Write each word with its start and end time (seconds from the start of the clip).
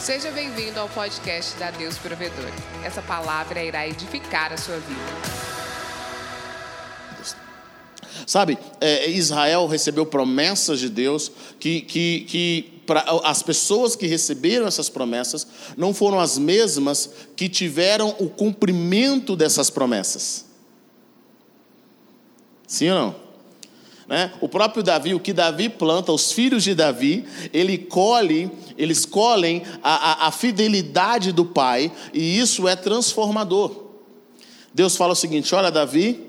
Seja 0.00 0.30
bem-vindo 0.30 0.80
ao 0.80 0.88
podcast 0.88 1.58
da 1.58 1.70
Deus 1.70 1.98
Provedor. 1.98 2.50
Essa 2.82 3.02
palavra 3.02 3.62
irá 3.62 3.86
edificar 3.86 4.50
a 4.50 4.56
sua 4.56 4.78
vida. 4.78 4.98
Sabe, 8.26 8.56
é, 8.80 9.10
Israel 9.10 9.66
recebeu 9.66 10.06
promessas 10.06 10.80
de 10.80 10.88
Deus 10.88 11.30
que, 11.58 11.82
que, 11.82 12.20
que 12.22 12.82
pra, 12.86 13.04
as 13.24 13.42
pessoas 13.42 13.94
que 13.94 14.06
receberam 14.06 14.66
essas 14.66 14.88
promessas 14.88 15.46
não 15.76 15.92
foram 15.92 16.18
as 16.18 16.38
mesmas 16.38 17.10
que 17.36 17.46
tiveram 17.46 18.16
o 18.18 18.30
cumprimento 18.30 19.36
dessas 19.36 19.68
promessas. 19.68 20.46
Sim 22.66 22.88
ou 22.88 22.94
não? 22.94 23.29
Né? 24.10 24.32
O 24.40 24.48
próprio 24.48 24.82
Davi, 24.82 25.14
o 25.14 25.20
que 25.20 25.32
Davi 25.32 25.68
planta, 25.68 26.10
os 26.10 26.32
filhos 26.32 26.64
de 26.64 26.74
Davi, 26.74 27.24
ele 27.52 27.78
colhe, 27.78 28.50
eles 28.76 29.06
colhem 29.06 29.62
a, 29.84 30.24
a, 30.24 30.26
a 30.26 30.30
fidelidade 30.32 31.30
do 31.30 31.44
pai, 31.44 31.92
e 32.12 32.36
isso 32.36 32.66
é 32.66 32.74
transformador. 32.74 33.84
Deus 34.74 34.96
fala 34.96 35.12
o 35.12 35.16
seguinte: 35.16 35.54
olha, 35.54 35.70
Davi, 35.70 36.26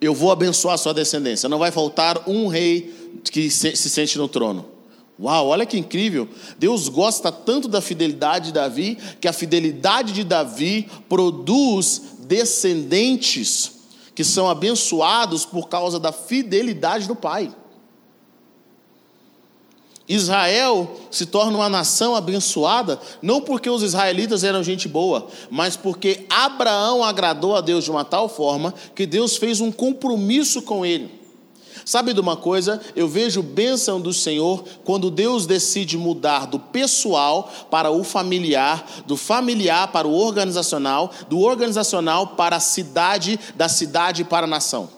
eu 0.00 0.14
vou 0.14 0.30
abençoar 0.30 0.76
a 0.76 0.78
sua 0.78 0.94
descendência, 0.94 1.48
não 1.48 1.58
vai 1.58 1.72
faltar 1.72 2.22
um 2.28 2.46
rei 2.46 2.94
que 3.32 3.50
se, 3.50 3.74
se 3.74 3.90
sente 3.90 4.16
no 4.16 4.28
trono. 4.28 4.66
Uau, 5.18 5.48
olha 5.48 5.66
que 5.66 5.76
incrível! 5.76 6.28
Deus 6.56 6.88
gosta 6.88 7.32
tanto 7.32 7.66
da 7.66 7.80
fidelidade 7.80 8.46
de 8.46 8.52
Davi, 8.52 8.96
que 9.20 9.26
a 9.26 9.32
fidelidade 9.32 10.12
de 10.12 10.22
Davi 10.22 10.88
produz 11.08 12.02
descendentes 12.20 13.75
que 14.16 14.24
são 14.24 14.48
abençoados 14.48 15.44
por 15.44 15.68
causa 15.68 16.00
da 16.00 16.10
fidelidade 16.10 17.06
do 17.06 17.14
Pai. 17.14 17.54
Israel 20.08 20.96
se 21.10 21.26
torna 21.26 21.58
uma 21.58 21.68
nação 21.68 22.14
abençoada, 22.14 22.98
não 23.20 23.40
porque 23.40 23.68
os 23.68 23.82
israelitas 23.82 24.42
eram 24.42 24.62
gente 24.62 24.88
boa, 24.88 25.26
mas 25.50 25.76
porque 25.76 26.24
Abraão 26.30 27.04
agradou 27.04 27.54
a 27.54 27.60
Deus 27.60 27.84
de 27.84 27.90
uma 27.90 28.04
tal 28.04 28.28
forma 28.28 28.72
que 28.94 29.04
Deus 29.04 29.36
fez 29.36 29.60
um 29.60 29.70
compromisso 29.70 30.62
com 30.62 30.86
ele. 30.86 31.15
Sabe 31.86 32.12
de 32.12 32.18
uma 32.18 32.36
coisa? 32.36 32.80
Eu 32.96 33.06
vejo 33.06 33.44
bênção 33.44 34.00
do 34.00 34.12
Senhor 34.12 34.64
quando 34.84 35.08
Deus 35.08 35.46
decide 35.46 35.96
mudar 35.96 36.44
do 36.48 36.58
pessoal 36.58 37.48
para 37.70 37.92
o 37.92 38.02
familiar, 38.02 38.84
do 39.06 39.16
familiar 39.16 39.92
para 39.92 40.08
o 40.08 40.12
organizacional, 40.12 41.12
do 41.28 41.38
organizacional 41.38 42.26
para 42.26 42.56
a 42.56 42.60
cidade, 42.60 43.38
da 43.54 43.68
cidade 43.68 44.24
para 44.24 44.46
a 44.46 44.50
nação. 44.50 44.90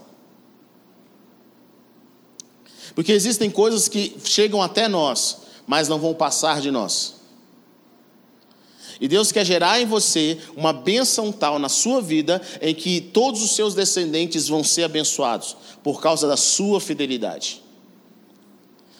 Porque 2.94 3.12
existem 3.12 3.50
coisas 3.50 3.86
que 3.86 4.16
chegam 4.24 4.62
até 4.62 4.88
nós, 4.88 5.42
mas 5.66 5.88
não 5.88 5.98
vão 5.98 6.14
passar 6.14 6.58
de 6.62 6.70
nós. 6.70 7.17
E 9.00 9.06
Deus 9.06 9.30
quer 9.30 9.44
gerar 9.44 9.80
em 9.80 9.86
você 9.86 10.38
uma 10.56 10.72
bênção 10.72 11.30
tal 11.30 11.58
na 11.58 11.68
sua 11.68 12.00
vida, 12.00 12.40
em 12.60 12.74
que 12.74 13.00
todos 13.00 13.42
os 13.42 13.54
seus 13.54 13.74
descendentes 13.74 14.48
vão 14.48 14.64
ser 14.64 14.84
abençoados, 14.84 15.56
por 15.82 16.00
causa 16.00 16.26
da 16.26 16.36
sua 16.36 16.80
fidelidade. 16.80 17.62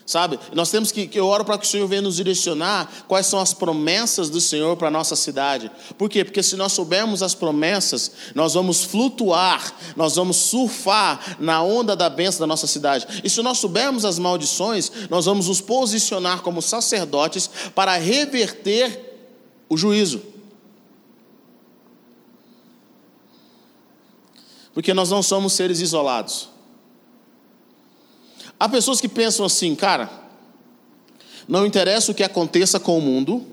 Sabe, 0.09 0.41
nós 0.55 0.71
temos 0.71 0.91
que, 0.91 1.11
eu 1.13 1.27
oro 1.27 1.45
para 1.45 1.59
que 1.59 1.67
o 1.67 1.69
Senhor 1.69 1.87
venha 1.87 2.01
nos 2.01 2.17
direcionar 2.17 2.91
quais 3.07 3.27
são 3.27 3.39
as 3.39 3.53
promessas 3.53 4.31
do 4.31 4.41
Senhor 4.41 4.75
para 4.75 4.89
a 4.89 4.91
nossa 4.91 5.15
cidade. 5.15 5.71
Por 5.99 6.09
quê? 6.09 6.25
Porque 6.25 6.43
se 6.43 6.57
nós 6.57 6.73
soubermos 6.73 7.23
as 7.23 7.35
promessas, 7.35 8.13
nós 8.35 8.55
vamos 8.55 8.85
flutuar, 8.85 9.71
nós 9.97 10.17
vamos 10.17 10.39
surfar 10.39 11.37
na 11.39 11.63
onda 11.63 11.95
da 11.95 12.09
bênção 12.09 12.41
da 12.41 12.47
nossa 12.47 12.67
cidade. 12.67 13.07
E 13.23 13.29
se 13.29 13.43
nós 13.43 13.59
soubermos 13.59 14.07
as 14.07 14.19
maldições, 14.19 14.91
nós 15.11 15.27
vamos 15.27 15.47
nos 15.47 15.61
posicionar 15.61 16.41
como 16.41 16.63
sacerdotes 16.63 17.51
para 17.75 17.95
reverter 17.99 19.08
o 19.69 19.77
juízo. 19.77 20.23
Porque 24.73 24.95
nós 24.95 25.11
não 25.11 25.23
somos 25.23 25.53
seres 25.53 25.81
isolados. 25.81 26.49
Há 28.61 28.69
pessoas 28.69 29.01
que 29.01 29.09
pensam 29.09 29.45
assim, 29.45 29.75
cara, 29.75 30.11
não 31.47 31.65
interessa 31.65 32.13
o 32.13 32.15
que 32.15 32.23
aconteça 32.23 32.79
com 32.79 32.99
o 32.99 33.01
mundo, 33.01 33.47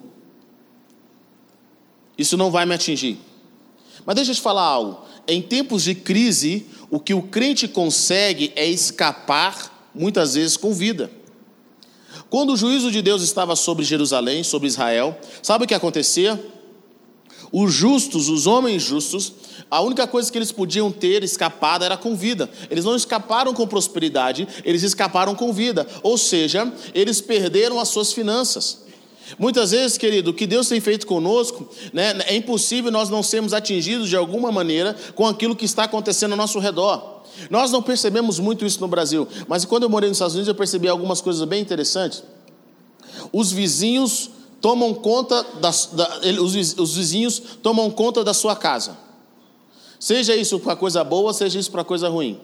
isso 2.17 2.37
não 2.37 2.51
vai 2.51 2.65
me 2.65 2.73
atingir. 2.73 3.19
Mas 4.05 4.15
deixa 4.15 4.31
eu 4.31 4.35
te 4.35 4.41
falar 4.41 4.63
algo. 4.63 5.05
Em 5.27 5.41
tempos 5.41 5.83
de 5.83 5.95
crise, 5.95 6.67
o 6.89 6.99
que 6.99 7.13
o 7.13 7.23
crente 7.23 7.67
consegue 7.67 8.51
é 8.55 8.67
escapar, 8.67 9.89
muitas 9.93 10.35
vezes, 10.35 10.57
com 10.57 10.73
vida. 10.73 11.11
Quando 12.29 12.53
o 12.53 12.57
juízo 12.57 12.91
de 12.91 13.01
Deus 13.01 13.21
estava 13.21 13.55
sobre 13.55 13.85
Jerusalém, 13.85 14.43
sobre 14.43 14.67
Israel, 14.67 15.17
sabe 15.41 15.65
o 15.65 15.67
que 15.67 15.73
acontecia? 15.73 16.43
Os 17.51 17.73
justos, 17.73 18.27
os 18.27 18.47
homens 18.47 18.83
justos, 18.83 19.33
a 19.69 19.79
única 19.81 20.05
coisa 20.07 20.31
que 20.31 20.37
eles 20.37 20.51
podiam 20.51 20.91
ter 20.91 21.23
escapado 21.23 21.85
era 21.85 21.95
com 21.95 22.15
vida. 22.15 22.49
Eles 22.69 22.83
não 22.83 22.95
escaparam 22.95 23.53
com 23.53 23.67
prosperidade, 23.67 24.47
eles 24.63 24.83
escaparam 24.83 25.35
com 25.35 25.53
vida. 25.53 25.87
Ou 26.03 26.17
seja, 26.17 26.71
eles 26.93 27.21
perderam 27.21 27.79
as 27.79 27.89
suas 27.89 28.11
finanças. 28.11 28.83
Muitas 29.39 29.71
vezes, 29.71 29.97
querido, 29.97 30.31
o 30.31 30.33
que 30.33 30.45
Deus 30.45 30.67
tem 30.67 30.79
feito 30.79 31.07
conosco, 31.07 31.67
né, 31.91 32.13
é 32.27 32.35
impossível 32.35 32.91
nós 32.91 33.09
não 33.09 33.23
sermos 33.23 33.53
atingidos 33.53 34.09
de 34.09 34.15
alguma 34.15 34.51
maneira 34.51 34.95
com 35.15 35.25
aquilo 35.25 35.55
que 35.55 35.65
está 35.65 35.85
acontecendo 35.85 36.31
ao 36.31 36.37
nosso 36.37 36.59
redor. 36.59 37.14
Nós 37.49 37.71
não 37.71 37.81
percebemos 37.81 38.39
muito 38.39 38.65
isso 38.65 38.79
no 38.81 38.87
Brasil, 38.87 39.27
mas 39.47 39.65
quando 39.65 39.83
eu 39.83 39.89
morei 39.89 40.09
nos 40.09 40.17
Estados 40.17 40.35
Unidos 40.35 40.47
eu 40.47 40.55
percebi 40.55 40.87
algumas 40.87 41.21
coisas 41.21 41.45
bem 41.47 41.61
interessantes. 41.61 42.23
Os 43.31 43.51
vizinhos 43.51 44.29
tomam 44.61 44.93
conta 44.93 45.45
das, 45.61 45.89
da, 45.93 46.19
os, 46.41 46.77
os 46.77 46.95
vizinhos 46.95 47.41
tomam 47.61 47.89
conta 47.91 48.23
da 48.23 48.33
sua 48.33 48.55
casa. 48.55 48.97
Seja 49.99 50.35
isso 50.35 50.59
para 50.59 50.75
coisa 50.75 51.03
boa, 51.03 51.33
seja 51.33 51.59
isso 51.59 51.71
para 51.71 51.83
coisa 51.83 52.09
ruim. 52.09 52.39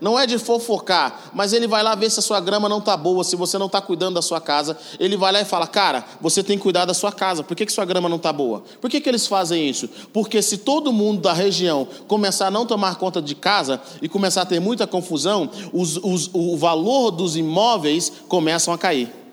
Não 0.00 0.18
é 0.18 0.26
de 0.26 0.38
fofocar, 0.38 1.30
mas 1.32 1.52
ele 1.52 1.66
vai 1.66 1.82
lá 1.82 1.94
ver 1.94 2.10
se 2.10 2.18
a 2.18 2.22
sua 2.22 2.40
grama 2.40 2.68
não 2.68 2.78
está 2.78 2.96
boa, 2.96 3.24
se 3.24 3.36
você 3.36 3.58
não 3.58 3.66
está 3.66 3.80
cuidando 3.80 4.14
da 4.14 4.22
sua 4.22 4.40
casa. 4.40 4.76
Ele 4.98 5.16
vai 5.16 5.32
lá 5.32 5.40
e 5.40 5.44
fala: 5.44 5.66
Cara, 5.66 6.04
você 6.20 6.42
tem 6.42 6.56
que 6.56 6.62
cuidar 6.62 6.84
da 6.84 6.94
sua 6.94 7.12
casa, 7.12 7.42
por 7.42 7.56
que, 7.56 7.66
que 7.66 7.72
sua 7.72 7.84
grama 7.84 8.08
não 8.08 8.16
está 8.16 8.32
boa? 8.32 8.62
Por 8.80 8.90
que, 8.90 9.00
que 9.00 9.08
eles 9.08 9.26
fazem 9.26 9.68
isso? 9.68 9.88
Porque 10.12 10.42
se 10.42 10.58
todo 10.58 10.92
mundo 10.92 11.20
da 11.20 11.32
região 11.32 11.86
começar 12.06 12.48
a 12.48 12.50
não 12.50 12.66
tomar 12.66 12.96
conta 12.96 13.20
de 13.20 13.34
casa 13.34 13.80
e 14.00 14.08
começar 14.08 14.42
a 14.42 14.46
ter 14.46 14.60
muita 14.60 14.86
confusão, 14.86 15.50
os, 15.72 15.96
os, 15.96 16.30
o 16.32 16.56
valor 16.56 17.10
dos 17.10 17.36
imóveis 17.36 18.12
começam 18.28 18.72
a 18.72 18.78
cair. 18.78 19.25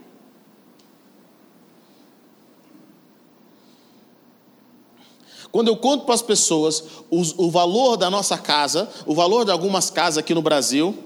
Quando 5.54 5.68
eu 5.68 5.78
conto 5.78 6.04
para 6.06 6.16
as 6.16 6.22
pessoas 6.24 6.84
o, 7.12 7.52
valor 7.52 7.96
da 7.96 8.10
nossa 8.10 8.36
casa, 8.40 8.90
o 9.06 9.14
valor 9.14 9.46
de 9.46 9.52
algumas 9.52 9.92
casas 9.92 10.18
aqui 10.18 10.34
no 10.34 10.42
Brasil, 10.42 10.98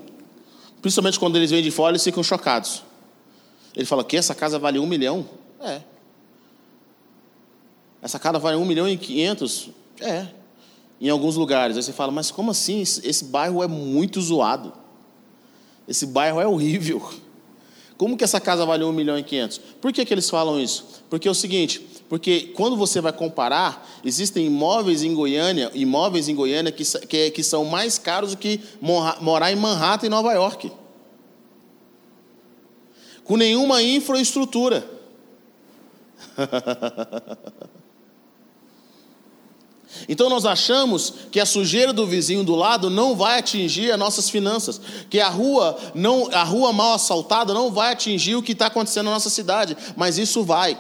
principalmente 0.82 1.20
quando 1.20 1.36
eles 1.36 1.52
vêm 1.52 1.62
de 1.62 1.70
fora, 1.70 1.92
eles 1.92 2.04
ficam 2.06 2.24
chocados. 2.24 2.82
Ele 3.76 3.84
fala 3.84 4.06
que 4.06 4.16
essa 4.16 4.34
casa 4.34 4.58
vale 4.58 4.80
um 4.80 4.88
milhão? 4.88 5.28
É. 5.60 5.82
Essa 8.02 8.18
casa 8.18 8.40
vale 8.40 8.56
um 8.56 8.64
milhão 8.64 8.88
e 8.88 8.96
quinhentos? 8.96 9.70
É. 10.00 10.28
Em 11.02 11.10
alguns 11.10 11.36
lugares. 11.36 11.76
Aí 11.76 11.84
você 11.84 11.92
fala, 11.92 12.14
mas 12.14 12.32
como 12.32 12.52
assim? 12.52 12.80
Esse 12.80 13.26
bairro 13.26 13.62
é 13.62 13.68
muito 13.68 14.22
zoado. 14.22 14.72
Esse 15.86 16.06
bairro 16.06 16.40
é 16.40 16.48
horrível. 16.48 17.06
Como 17.98 18.16
que 18.16 18.24
essa 18.24 18.40
casa 18.40 18.66
vale 18.66 18.86
um 18.86 18.94
milhão 18.94 19.20
e 19.20 19.24
quinhentos? 19.24 19.60
Por 19.82 19.92
que, 19.92 20.06
que 20.06 20.14
eles 20.14 20.30
falam 20.30 20.58
isso? 20.58 21.04
Porque 21.10 21.28
é 21.28 21.32
o 21.32 21.36
seguinte, 21.36 21.86
porque 22.10 22.54
quando 22.56 22.78
você 22.78 23.02
vai 23.02 23.12
comparar, 23.12 23.86
existem 24.04 24.46
imóveis 24.46 25.04
em 25.04 25.14
Goiânia, 25.14 25.70
imóveis 25.74 26.30
em 26.30 26.36
Goiânia 26.36 26.72
que, 26.72 26.84
que, 27.06 27.32
que 27.32 27.44
são 27.44 27.66
mais 27.66 27.98
caros 27.98 28.32
do 28.32 28.38
que 28.38 28.62
morar 29.20 29.52
em 29.52 29.56
Manhattan 29.56 30.06
e 30.06 30.10
Nova 30.10 30.32
York. 30.32 30.72
Com 33.24 33.36
nenhuma 33.36 33.84
infraestrutura. 33.84 34.90
Então 40.08 40.30
nós 40.30 40.46
achamos 40.46 41.14
que 41.32 41.40
a 41.40 41.46
sujeira 41.46 41.92
do 41.92 42.06
vizinho 42.06 42.44
do 42.44 42.56
lado 42.56 42.90
não 42.90 43.16
vai 43.16 43.40
atingir 43.40 43.92
as 43.92 43.98
nossas 43.98 44.30
finanças, 44.30 44.80
que 45.10 45.20
a 45.20 45.30
rua 45.30 45.78
não, 45.96 46.30
a 46.32 46.44
rua 46.44 46.72
mal 46.72 46.94
assaltada 46.94 47.54
não 47.54 47.72
vai 47.72 47.94
atingir 47.94 48.36
o 48.36 48.44
que 48.44 48.52
está 48.52 48.68
acontecendo 48.68 49.06
na 49.06 49.12
nossa 49.12 49.30
cidade, 49.30 49.76
mas 49.96 50.18
isso 50.18 50.44
vai. 50.44 50.78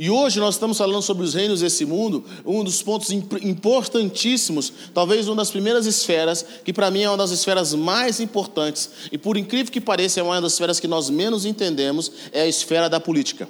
E 0.00 0.08
hoje 0.08 0.40
nós 0.40 0.54
estamos 0.54 0.78
falando 0.78 1.02
sobre 1.02 1.24
os 1.24 1.34
reinos 1.34 1.60
desse 1.60 1.84
mundo, 1.84 2.24
um 2.46 2.64
dos 2.64 2.82
pontos 2.82 3.10
importantíssimos, 3.10 4.72
talvez 4.94 5.28
uma 5.28 5.36
das 5.36 5.50
primeiras 5.50 5.84
esferas, 5.84 6.42
que 6.64 6.72
para 6.72 6.90
mim 6.90 7.02
é 7.02 7.10
uma 7.10 7.18
das 7.18 7.30
esferas 7.30 7.74
mais 7.74 8.18
importantes, 8.18 8.88
e 9.12 9.18
por 9.18 9.36
incrível 9.36 9.70
que 9.70 9.78
pareça, 9.78 10.18
é 10.18 10.22
uma 10.22 10.40
das 10.40 10.54
esferas 10.54 10.80
que 10.80 10.88
nós 10.88 11.10
menos 11.10 11.44
entendemos, 11.44 12.10
é 12.32 12.40
a 12.40 12.48
esfera 12.48 12.88
da 12.88 12.98
política. 12.98 13.46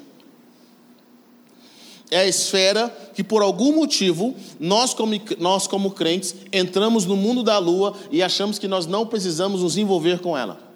É 2.10 2.18
a 2.18 2.26
esfera 2.26 2.88
que, 3.14 3.22
por 3.22 3.42
algum 3.42 3.72
motivo, 3.72 4.34
nós 4.58 4.92
como, 4.92 5.14
nós, 5.38 5.68
como 5.68 5.92
crentes, 5.92 6.34
entramos 6.52 7.06
no 7.06 7.14
mundo 7.14 7.44
da 7.44 7.58
lua 7.58 7.94
e 8.10 8.24
achamos 8.24 8.58
que 8.58 8.66
nós 8.66 8.86
não 8.86 9.06
precisamos 9.06 9.62
nos 9.62 9.76
envolver 9.76 10.18
com 10.18 10.36
ela. 10.36 10.69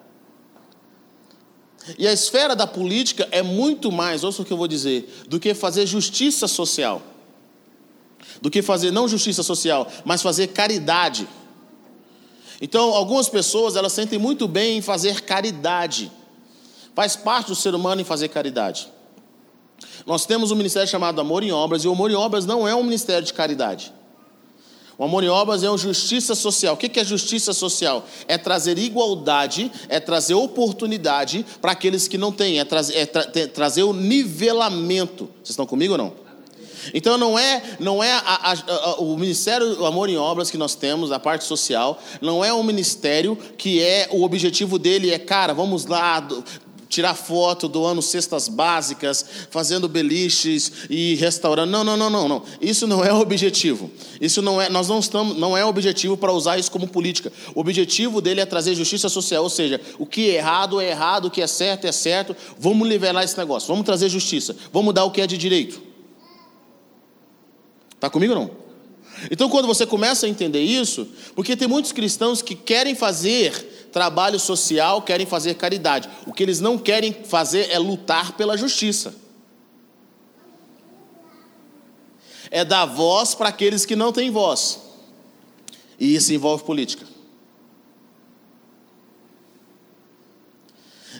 E 1.99 2.09
a 2.09 2.13
esfera 2.13 2.57
da 2.57 2.67
política 2.67 3.29
é 3.31 3.43
muito 3.43 3.93
mais, 3.93 4.25
ouça 4.25 4.43
o 4.43 4.45
que 4.45 4.53
eu 4.53 4.57
vou 4.57 4.67
dizer, 4.67 5.25
do 5.29 5.39
que 5.39 5.53
fazer 5.55 5.87
justiça 5.87 6.49
social. 6.49 7.03
Do 8.41 8.51
que 8.51 8.63
fazer 8.63 8.91
não 8.91 9.07
justiça 9.07 9.43
social, 9.43 9.87
mas 10.05 10.23
fazer 10.23 10.49
caridade. 10.49 11.29
Então, 12.61 12.95
algumas 12.95 13.29
pessoas, 13.29 13.77
elas 13.77 13.93
sentem 13.93 14.19
muito 14.19 14.49
bem 14.49 14.79
em 14.79 14.83
fazer 14.83 15.21
caridade. 15.21 16.11
Faz 16.95 17.17
parte 17.17 17.49
do 17.49 17.55
ser 17.55 17.75
humano 17.75 18.01
em 18.01 18.05
fazer 18.05 18.29
caridade. 18.29 18.89
Nós 20.07 20.25
temos 20.25 20.51
um 20.51 20.57
ministério 20.57 20.89
chamado 20.89 21.21
Amor 21.21 21.43
em 21.43 21.53
Obras, 21.53 21.85
e 21.85 21.89
o 21.89 21.93
Amor 21.93 22.11
em 22.11 22.15
Obras 22.15 22.47
não 22.47 22.67
é 22.67 22.75
um 22.75 22.83
ministério 22.83 23.27
de 23.27 23.35
caridade. 23.35 23.93
O 24.97 25.05
amor 25.05 25.25
em 25.25 25.29
obras 25.29 25.63
é 25.65 25.69
uma 25.69 25.79
justiça 25.79 26.35
social. 26.35 26.75
O 26.75 26.77
que 26.77 27.01
é 27.01 27.05
justiça 27.05 27.53
social? 27.53 28.07
É 28.29 28.39
trazer 28.39 28.79
igualdade, 28.79 29.71
é 29.89 29.99
trazer 29.99 30.35
oportunidade 30.35 31.45
para 31.61 31.73
aqueles 31.73 32.07
que 32.07 32.17
não 32.17 32.31
têm, 32.31 32.61
é, 32.61 32.65
trazer, 32.65 32.97
é 32.97 33.07
tra 33.07 33.25
trazer 33.49 33.83
o 33.83 33.93
nivelamento. 33.93 35.25
Vocês 35.43 35.51
estão 35.51 35.67
comigo 35.67 35.93
ou 35.93 35.99
não? 35.99 36.25
Então 36.93 37.17
não 37.17 37.39
é, 37.39 37.63
não 37.81 38.03
é 38.03 38.13
a, 38.13 38.21
a, 38.21 38.53
a, 38.53 38.95
o 38.97 39.17
Ministério 39.17 39.75
do 39.75 39.87
Amor 39.87 40.09
em 40.09 40.17
Obras 40.17 40.51
que 40.51 40.59
nós 40.59 40.75
temos, 40.75 41.13
a 41.13 41.19
parte 41.19 41.45
social, 41.45 42.01
não 42.21 42.45
é 42.45 42.53
um 42.53 42.63
ministério 42.63 43.37
que 43.57 43.81
é 43.83 44.09
o 44.11 44.23
objetivo 44.23 44.79
dele 44.79 45.11
é, 45.11 45.19
cara, 45.19 45.55
vamos 45.55 45.87
lá, 45.87 46.27
tirar 46.95 47.15
foto, 47.15 47.67
doando 47.67 48.01
cestas 48.01 48.49
básicas, 48.49 49.25
fazendo 49.51 49.89
beliches 49.89 50.71
e 50.89 51.17
restaurando. 51.17 51.73
Não, 51.73 51.83
não, 51.83 51.97
não, 51.97 52.09
não, 52.09 52.29
não. 52.29 52.43
Isso 52.61 52.87
não 52.87 53.05
é 53.05 53.13
o 53.13 53.19
objetivo. 53.19 53.91
Isso 54.21 54.41
não 54.41 54.63
é, 54.63 54.69
nós 54.69 54.89
não 54.89 55.01
estamos, 55.01 55.37
não 55.37 55.57
é 55.57 55.65
objetivo 55.65 56.17
para 56.17 56.33
usar 56.33 56.57
isso 56.57 56.71
como 56.71 56.87
política. 56.87 57.33
O 57.53 57.61
objetivo 57.61 58.21
dele 58.21 58.41
é 58.41 58.47
trazer 58.47 58.77
justiça 58.77 59.09
social, 59.09 59.43
ou 59.43 59.51
seja, 59.51 59.81
o 59.99 60.07
que 60.07 60.31
é 60.31 60.35
errado 60.37 60.81
é 60.81 60.91
errado, 60.91 61.27
o 61.27 61.31
que 61.31 61.43
é 61.43 61.47
certo 61.49 61.85
é 61.85 61.93
certo. 61.93 62.37
Vamos 62.59 62.89
nivelar 62.89 63.25
esse 63.25 63.37
negócio. 63.37 63.67
Vamos 63.67 63.85
trazer 63.85 64.09
justiça. 64.09 64.55
Vamos 64.73 64.95
dar 64.95 65.05
o 65.05 65.11
que 65.11 65.21
é 65.21 65.27
de 65.27 65.37
direito. 65.37 65.83
Tá 67.99 68.09
comigo 68.09 68.35
não? 68.35 68.51
Então, 69.31 69.49
quando 69.49 69.67
você 69.67 69.87
começa 69.87 70.27
a 70.27 70.29
entender 70.29 70.61
isso, 70.61 71.09
porque 71.35 71.57
tem 71.57 71.67
muitos 71.67 71.93
cristãos 71.93 72.43
que 72.43 72.55
querem 72.55 72.95
fazer 72.95 73.74
trabalho 73.95 74.41
social, 74.41 75.01
querem 75.03 75.25
fazer 75.25 75.55
caridade. 75.55 76.11
O 76.27 76.33
que 76.33 76.43
eles 76.43 76.59
não 76.59 76.77
querem 76.77 77.13
fazer 77.13 77.71
é 77.71 77.79
lutar 77.79 78.33
pela 78.33 78.57
justiça. 78.57 79.15
É 82.51 82.65
dar 82.65 82.87
voz 82.87 83.37
para 83.37 83.51
aqueles 83.51 83.87
que 83.87 83.95
não 83.95 84.13
têm 84.13 84.33
voz. 84.33 84.81
E 85.99 86.13
isso 86.13 86.33
envolve 86.33 86.65
política. 86.65 87.07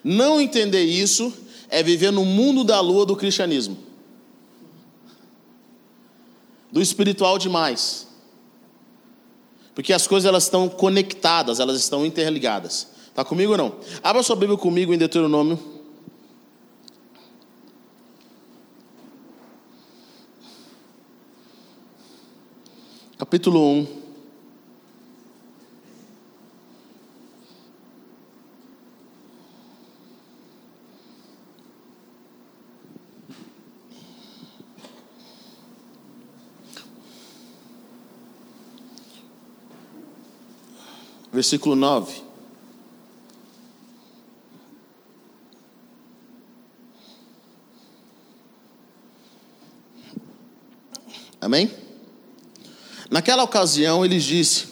Não 0.03 0.41
entender 0.41 0.83
isso 0.83 1.33
é 1.69 1.81
viver 1.81 2.11
no 2.11 2.25
mundo 2.25 2.65
da 2.65 2.81
lua 2.81 3.07
do 3.07 3.15
cristianismo. 3.15 3.79
Do 6.73 6.83
espiritual 6.83 7.39
demais. 7.39 8.09
Porque 9.75 9.93
as 9.93 10.07
coisas 10.07 10.29
elas 10.29 10.45
estão 10.45 10.69
conectadas, 10.69 11.59
elas 11.59 11.79
estão 11.79 12.07
interligadas. 12.07 12.89
Está 13.09 13.25
comigo 13.25 13.53
ou 13.53 13.59
não? 13.59 13.77
Abra 14.03 14.23
sua 14.23 14.37
Bíblia 14.37 14.57
comigo 14.57 14.95
em 14.95 14.99
Deuteronômio. 14.99 15.59
Capítulo 23.19 23.61
1. 23.61 24.04
Versículo 41.35 41.75
9. 41.75 42.23
Amém? 51.41 51.71
Naquela 53.11 53.43
ocasião 53.43 54.05
ele 54.05 54.19
disse: 54.19 54.67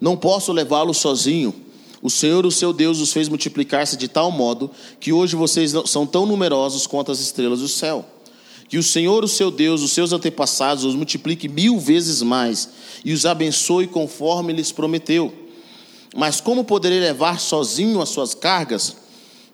Não 0.00 0.16
posso 0.16 0.52
levá-lo 0.52 0.94
sozinho. 0.94 1.52
O 2.00 2.08
Senhor, 2.08 2.46
o 2.46 2.52
seu 2.52 2.72
Deus, 2.72 3.00
os 3.00 3.12
fez 3.12 3.28
multiplicar-se 3.28 3.96
de 3.96 4.06
tal 4.06 4.30
modo 4.30 4.70
que 5.00 5.12
hoje 5.12 5.34
vocês 5.34 5.72
são 5.86 6.06
tão 6.06 6.24
numerosos 6.24 6.86
quanto 6.86 7.10
as 7.10 7.18
estrelas 7.18 7.60
do 7.60 7.68
céu. 7.68 8.06
Que 8.68 8.78
o 8.78 8.82
Senhor, 8.82 9.24
o 9.24 9.28
seu 9.28 9.50
Deus, 9.50 9.82
os 9.82 9.90
seus 9.90 10.12
antepassados, 10.12 10.84
os 10.84 10.94
multiplique 10.94 11.48
mil 11.48 11.78
vezes 11.78 12.22
mais 12.22 12.68
e 13.04 13.12
os 13.12 13.26
abençoe 13.26 13.88
conforme 13.88 14.52
lhes 14.52 14.70
prometeu. 14.70 15.45
Mas 16.16 16.40
como 16.40 16.64
poderei 16.64 16.98
levar 16.98 17.38
sozinho 17.38 18.00
as 18.00 18.08
suas 18.08 18.34
cargas, 18.34 18.96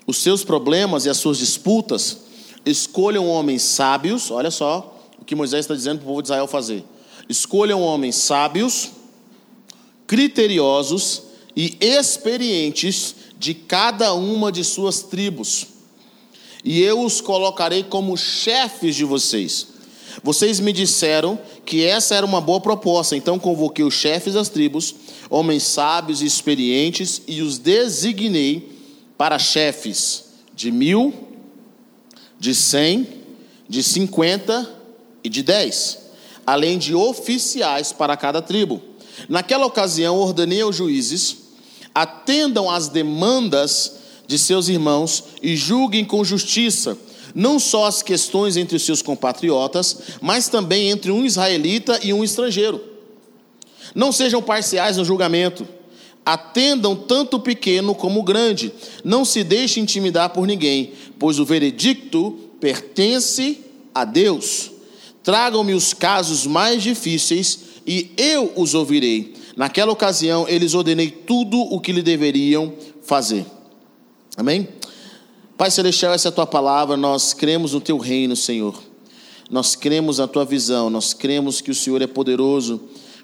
os 0.06 0.18
seus 0.18 0.44
problemas 0.44 1.04
e 1.04 1.10
as 1.10 1.16
suas 1.16 1.38
disputas? 1.38 2.18
Escolham 2.64 3.26
homens 3.26 3.62
sábios, 3.62 4.30
olha 4.30 4.50
só 4.50 4.96
o 5.20 5.24
que 5.24 5.34
Moisés 5.34 5.64
está 5.64 5.74
dizendo 5.74 5.98
para 5.98 6.04
o 6.04 6.08
povo 6.08 6.22
de 6.22 6.26
Israel 6.26 6.46
fazer. 6.46 6.84
Escolham 7.28 7.82
homens 7.82 8.14
sábios, 8.14 8.90
criteriosos 10.06 11.22
e 11.56 11.76
experientes 11.80 13.16
de 13.36 13.54
cada 13.54 14.14
uma 14.14 14.52
de 14.52 14.62
suas 14.62 15.02
tribos, 15.02 15.66
e 16.64 16.80
eu 16.80 17.00
os 17.00 17.20
colocarei 17.20 17.82
como 17.82 18.16
chefes 18.16 18.94
de 18.94 19.04
vocês. 19.04 19.66
Vocês 20.22 20.60
me 20.60 20.72
disseram 20.72 21.40
que 21.66 21.84
essa 21.84 22.14
era 22.14 22.24
uma 22.24 22.40
boa 22.40 22.60
proposta, 22.60 23.16
então 23.16 23.36
convoquei 23.36 23.84
os 23.84 23.94
chefes 23.94 24.34
das 24.34 24.48
tribos 24.48 24.94
homens 25.32 25.62
sábios 25.62 26.20
e 26.20 26.26
experientes, 26.26 27.22
e 27.26 27.40
os 27.40 27.56
designei 27.56 28.70
para 29.16 29.38
chefes 29.38 30.24
de 30.54 30.70
mil, 30.70 31.14
de 32.38 32.54
cem, 32.54 33.08
de 33.66 33.82
cinquenta 33.82 34.70
e 35.24 35.30
de 35.30 35.42
dez, 35.42 36.00
além 36.46 36.76
de 36.76 36.94
oficiais 36.94 37.94
para 37.94 38.14
cada 38.14 38.42
tribo. 38.42 38.82
Naquela 39.26 39.64
ocasião, 39.64 40.18
ordenei 40.18 40.60
aos 40.60 40.76
juízes: 40.76 41.38
atendam 41.94 42.70
às 42.70 42.88
demandas 42.88 43.92
de 44.26 44.38
seus 44.38 44.68
irmãos 44.68 45.24
e 45.42 45.56
julguem 45.56 46.04
com 46.04 46.22
justiça, 46.22 46.98
não 47.34 47.58
só 47.58 47.86
as 47.86 48.02
questões 48.02 48.58
entre 48.58 48.76
os 48.76 48.82
seus 48.82 49.00
compatriotas, 49.00 49.96
mas 50.20 50.50
também 50.50 50.90
entre 50.90 51.10
um 51.10 51.24
israelita 51.24 51.98
e 52.02 52.12
um 52.12 52.22
estrangeiro 52.22 52.91
não 53.94 54.12
sejam 54.12 54.42
parciais 54.42 54.96
no 54.96 55.04
julgamento. 55.04 55.66
Atendam 56.24 56.94
tanto 56.94 57.36
o 57.36 57.40
pequeno 57.40 57.94
como 57.94 58.20
o 58.20 58.22
grande. 58.22 58.72
Não 59.04 59.24
se 59.24 59.42
deixe 59.42 59.80
intimidar 59.80 60.30
por 60.30 60.46
ninguém, 60.46 60.92
pois 61.18 61.38
o 61.38 61.44
veredicto 61.44 62.38
pertence 62.60 63.58
a 63.94 64.04
Deus. 64.04 64.70
Tragam-me 65.22 65.74
os 65.74 65.92
casos 65.92 66.46
mais 66.46 66.82
difíceis 66.82 67.58
e 67.86 68.10
eu 68.16 68.52
os 68.56 68.74
ouvirei. 68.74 69.34
Naquela 69.56 69.92
ocasião, 69.92 70.48
eles 70.48 70.74
ordenei 70.74 71.10
tudo 71.10 71.58
o 71.58 71.80
que 71.80 71.92
lhe 71.92 72.02
deveriam 72.02 72.72
fazer. 73.02 73.44
Amém? 74.36 74.68
Pai 75.58 75.70
Celestial, 75.70 76.14
essa 76.14 76.28
é 76.28 76.30
a 76.30 76.32
tua 76.32 76.46
palavra. 76.46 76.96
Nós 76.96 77.34
cremos 77.34 77.74
no 77.74 77.80
teu 77.80 77.98
reino, 77.98 78.34
Senhor. 78.34 78.80
Nós 79.50 79.74
cremos 79.74 80.18
na 80.18 80.26
tua 80.26 80.44
visão. 80.44 80.88
Nós 80.88 81.12
cremos 81.12 81.60
que 81.60 81.70
o 81.70 81.74
Senhor 81.74 82.00
é 82.00 82.06
poderoso 82.06 82.80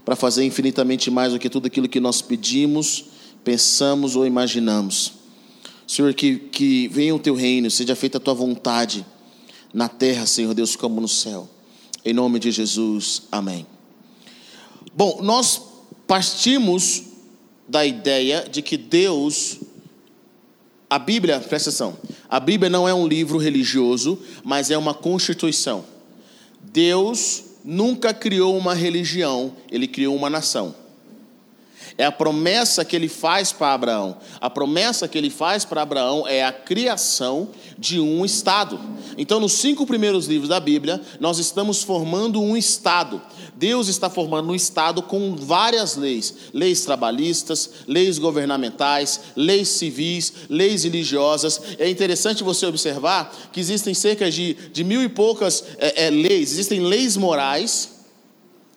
para 0.09 0.17
fazer 0.17 0.43
infinitamente 0.43 1.11
mais 1.11 1.35
do 1.35 1.39
que 1.39 1.51
tudo 1.51 1.67
aquilo 1.67 1.87
que 1.87 2.01
nós 2.01 2.23
pedimos, 2.23 3.05
pensamos 3.45 4.17
ou 4.17 4.25
imaginamos. 4.25 5.13
Senhor, 5.87 6.15
que, 6.15 6.37
que 6.37 6.89
venha 6.89 7.15
o 7.15 7.19
teu 7.19 7.35
reino, 7.35 7.71
seja 7.71 7.95
feita 7.95 8.17
a 8.17 8.21
tua 8.21 8.33
vontade 8.33 9.05
na 9.71 9.87
terra, 9.87 10.25
Senhor 10.25 10.55
Deus, 10.55 10.75
como 10.75 10.99
no 10.99 11.09
céu. 11.09 11.47
Em 12.03 12.15
nome 12.15 12.39
de 12.39 12.51
Jesus, 12.51 13.25
amém. 13.31 13.67
Bom, 14.95 15.21
nós 15.21 15.61
partimos 16.07 17.03
da 17.69 17.85
ideia 17.85 18.49
de 18.51 18.63
que 18.63 18.79
Deus, 18.79 19.59
a 20.89 20.99
Bíblia, 20.99 21.39
presta 21.39 21.69
atenção, 21.69 21.99
a 22.31 22.41
Bíblia 22.41 22.71
não 22.71 22.89
é 22.89 22.95
um 22.95 23.07
livro 23.07 23.37
religioso, 23.37 24.19
mas 24.43 24.71
é 24.71 24.79
uma 24.79 24.95
constituição. 24.95 25.85
Deus 26.63 27.48
nunca 27.69 28.15
criou 28.15 28.57
uma 28.57 28.73
religião, 28.73 29.53
ele 29.71 29.87
criou 29.87 30.17
uma 30.17 30.31
nação. 30.31 30.75
É 31.99 32.05
a 32.07 32.13
promessa 32.13 32.83
que 32.83 32.97
ele 32.97 33.09
faz 33.09 33.53
para 33.53 33.75
Abraão. 33.75 34.17
A 34.41 34.49
promessa 34.49 35.07
que 35.07 35.19
ele 35.19 35.29
faz 35.29 35.67
para 35.67 35.83
Abraão 35.83 36.27
é 36.27 36.43
a 36.43 36.53
criação 36.53 37.51
de 37.77 38.01
um 38.01 38.25
Estado. 38.25 38.81
Então, 39.19 39.39
nos 39.39 39.53
cinco 39.55 39.85
primeiros 39.85 40.27
livros 40.27 40.49
da 40.49 40.59
Bíblia, 40.61 40.99
nós 41.21 41.39
estamos 41.39 41.83
formando 41.83 42.41
um 42.41 42.57
Estado. 42.57 43.21
Deus 43.59 43.89
está 43.89 44.09
formando 44.09 44.51
um 44.51 44.55
Estado 44.55 45.03
com 45.03 45.35
várias 45.35 45.97
leis: 45.97 46.33
leis 46.55 46.85
trabalhistas, 46.85 47.71
leis 47.89 48.17
governamentais, 48.17 49.21
leis 49.35 49.69
civis, 49.69 50.33
leis 50.49 50.85
religiosas. 50.85 51.61
É 51.77 51.91
interessante 51.91 52.45
você 52.45 52.67
observar 52.67 53.51
que 53.53 53.59
existem 53.59 53.93
cerca 53.95 54.31
de, 54.31 54.55
de 54.55 54.85
mil 54.85 55.03
e 55.03 55.09
poucas 55.09 55.65
é, 55.79 56.07
é, 56.07 56.11
leis, 56.11 56.53
existem 56.53 56.81
leis 56.81 57.17
morais 57.17 57.97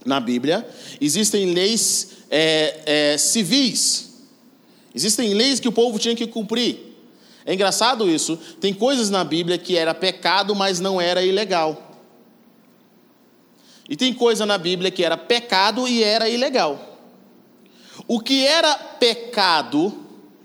na 0.03 0.19
Bíblia, 0.19 0.67
existem 0.99 1.53
leis 1.53 2.07
é, 2.31 3.13
é 3.13 3.17
civis, 3.19 4.09
existem 4.95 5.35
leis 5.35 5.59
que 5.59 5.67
o 5.67 5.71
povo 5.71 5.99
tinha 5.99 6.15
que 6.15 6.25
cumprir. 6.25 6.91
É 7.45 7.53
engraçado 7.53 8.09
isso. 8.09 8.37
Tem 8.59 8.73
coisas 8.73 9.11
na 9.11 9.23
Bíblia 9.23 9.57
que 9.59 9.77
era 9.77 9.93
pecado, 9.93 10.55
mas 10.55 10.79
não 10.79 10.99
era 10.99 11.23
ilegal. 11.23 11.90
E 13.91 13.95
tem 13.97 14.13
coisa 14.13 14.45
na 14.45 14.57
Bíblia 14.57 14.89
que 14.89 15.03
era 15.03 15.17
pecado 15.17 15.85
e 15.85 16.01
era 16.01 16.29
ilegal. 16.29 16.79
O 18.07 18.21
que 18.21 18.47
era 18.47 18.73
pecado, 18.73 19.93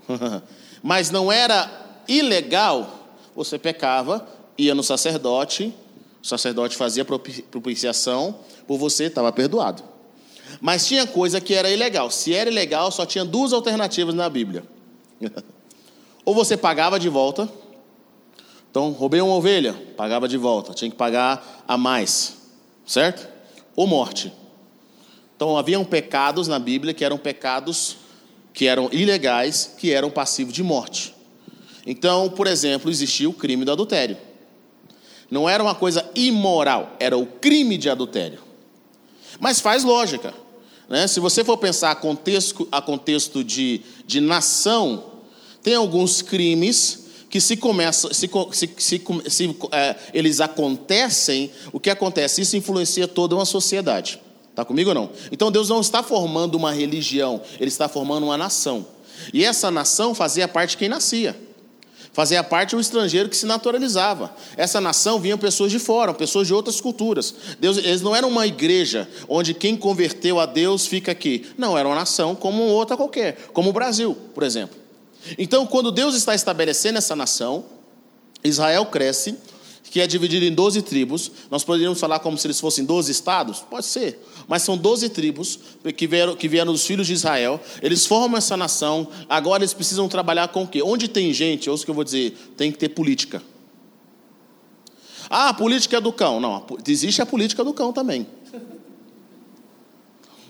mas 0.83 1.09
não 1.11 1.31
era 1.31 2.01
ilegal, 2.09 3.07
você 3.33 3.57
pecava, 3.57 4.27
ia 4.57 4.75
no 4.75 4.83
sacerdote, 4.83 5.73
o 6.21 6.27
sacerdote 6.27 6.75
fazia 6.75 7.05
propiciação 7.05 8.35
por 8.67 8.77
você, 8.77 9.05
estava 9.05 9.31
perdoado. 9.31 9.81
Mas 10.59 10.85
tinha 10.85 11.07
coisa 11.07 11.39
que 11.39 11.53
era 11.53 11.69
ilegal. 11.69 12.11
Se 12.11 12.33
era 12.33 12.49
ilegal, 12.49 12.91
só 12.91 13.05
tinha 13.05 13.23
duas 13.23 13.53
alternativas 13.53 14.13
na 14.13 14.29
Bíblia. 14.29 14.65
Ou 16.25 16.35
você 16.35 16.57
pagava 16.57 16.99
de 16.99 17.07
volta. 17.07 17.47
Então, 18.69 18.91
roubei 18.91 19.21
uma 19.21 19.35
ovelha, 19.35 19.73
pagava 19.95 20.27
de 20.27 20.35
volta, 20.35 20.73
tinha 20.73 20.91
que 20.91 20.97
pagar 20.97 21.63
a 21.65 21.77
mais, 21.77 22.35
certo? 22.85 23.36
Ou 23.77 23.87
morte. 23.87 24.33
Então, 25.37 25.55
haviam 25.55 25.85
pecados 25.85 26.49
na 26.49 26.59
Bíblia 26.59 26.93
que 26.93 27.05
eram 27.05 27.17
pecados 27.17 27.95
que 28.57 28.65
eram 28.65 28.89
ilegais, 28.91 29.75
que 29.77 29.93
eram 29.93 30.09
passivos 30.09 30.51
de 30.51 30.63
morte. 30.63 31.13
Então, 31.85 32.27
por 32.27 32.47
exemplo, 32.47 32.89
existia 32.89 33.29
o 33.29 33.33
crime 33.33 33.63
do 33.63 33.71
adultério. 33.71 34.17
Não 35.29 35.47
era 35.47 35.61
uma 35.61 35.75
coisa 35.75 36.09
imoral, 36.15 36.95
era 36.99 37.15
o 37.15 37.27
crime 37.27 37.77
de 37.77 37.87
adultério. 37.87 38.39
Mas 39.39 39.59
faz 39.59 39.83
lógica. 39.83 40.33
Né? 40.89 41.05
Se 41.05 41.19
você 41.19 41.43
for 41.43 41.57
pensar 41.57 41.91
a 41.91 41.95
contexto, 41.95 42.67
a 42.71 42.81
contexto 42.81 43.43
de, 43.43 43.81
de 44.07 44.19
nação, 44.19 45.05
tem 45.61 45.75
alguns 45.75 46.23
crimes 46.23 47.06
que 47.29 47.41
se 47.41 47.57
começa, 47.57 48.13
se, 48.13 48.29
se, 48.51 48.69
se, 48.77 49.01
se 49.27 49.55
é, 49.71 49.95
eles 50.13 50.39
acontecem, 50.39 51.51
o 51.71 51.79
que 51.79 51.89
acontece? 51.89 52.41
Isso 52.41 52.55
influencia 52.55 53.07
toda 53.07 53.35
uma 53.35 53.45
sociedade. 53.45 54.21
Está 54.49 54.65
comigo 54.65 54.89
ou 54.89 54.95
não? 54.95 55.09
Então 55.31 55.51
Deus 55.51 55.69
não 55.69 55.81
está 55.81 56.01
formando 56.01 56.55
uma 56.55 56.71
religião, 56.71 57.41
Ele 57.59 57.67
está 57.67 57.87
formando 57.87 58.23
uma 58.23 58.37
nação. 58.37 58.85
E 59.33 59.43
essa 59.43 59.69
nação 59.69 60.15
fazia 60.15 60.47
parte 60.47 60.71
de 60.71 60.77
quem 60.77 60.89
nascia. 60.89 61.35
Fazia 62.17 62.43
parte 62.43 62.75
um 62.75 62.79
estrangeiro 62.79 63.29
que 63.29 63.37
se 63.37 63.45
naturalizava. 63.45 64.35
Essa 64.55 64.81
nação 64.81 65.19
vinha 65.19 65.37
pessoas 65.37 65.71
de 65.71 65.77
fora, 65.77 66.11
pessoas 66.15 66.47
de 66.47 66.53
outras 66.55 66.81
culturas. 66.81 67.35
Deus, 67.59 67.77
eles 67.77 68.01
não 68.01 68.15
eram 68.15 68.29
uma 68.29 68.47
igreja 68.47 69.07
onde 69.29 69.53
quem 69.53 69.77
converteu 69.77 70.39
a 70.39 70.47
Deus 70.47 70.87
fica 70.87 71.11
aqui. 71.11 71.45
Não, 71.55 71.77
era 71.77 71.87
uma 71.87 71.93
nação 71.93 72.33
como 72.33 72.63
outra 72.63 72.97
qualquer, 72.97 73.37
como 73.53 73.69
o 73.69 73.73
Brasil, 73.73 74.17
por 74.33 74.41
exemplo. 74.41 74.86
Então, 75.37 75.65
quando 75.65 75.91
Deus 75.91 76.15
está 76.15 76.33
estabelecendo 76.33 76.97
essa 76.97 77.15
nação, 77.15 77.65
Israel 78.43 78.85
cresce, 78.85 79.35
que 79.89 80.01
é 80.01 80.07
dividido 80.07 80.45
em 80.45 80.53
12 80.53 80.81
tribos. 80.81 81.31
Nós 81.49 81.63
poderíamos 81.63 81.99
falar 81.99 82.19
como 82.19 82.37
se 82.37 82.45
eles 82.47 82.59
fossem 82.59 82.85
12 82.85 83.11
estados? 83.11 83.59
Pode 83.59 83.85
ser. 83.85 84.21
Mas 84.47 84.61
são 84.61 84.77
12 84.77 85.09
tribos 85.09 85.59
que 85.95 86.07
vieram, 86.07 86.35
que 86.35 86.47
vieram 86.47 86.71
dos 86.71 86.85
filhos 86.85 87.07
de 87.07 87.13
Israel. 87.13 87.59
Eles 87.81 88.05
formam 88.05 88.37
essa 88.37 88.57
nação. 88.57 89.07
Agora 89.29 89.63
eles 89.63 89.73
precisam 89.73 90.07
trabalhar 90.07 90.49
com 90.49 90.63
o 90.63 90.67
quê? 90.67 90.81
Onde 90.81 91.07
tem 91.07 91.33
gente, 91.33 91.69
ouça 91.69 91.83
o 91.83 91.85
que 91.85 91.91
eu 91.91 91.95
vou 91.95 92.03
dizer, 92.03 92.37
tem 92.55 92.71
que 92.71 92.77
ter 92.77 92.89
política. 92.89 93.41
Ah, 95.29 95.49
a 95.49 95.53
política 95.53 95.97
é 95.97 96.01
do 96.01 96.11
cão. 96.11 96.39
Não, 96.39 96.65
existe 96.87 97.21
a 97.21 97.25
política 97.25 97.63
do 97.63 97.73
cão 97.73 97.91
também. 97.91 98.27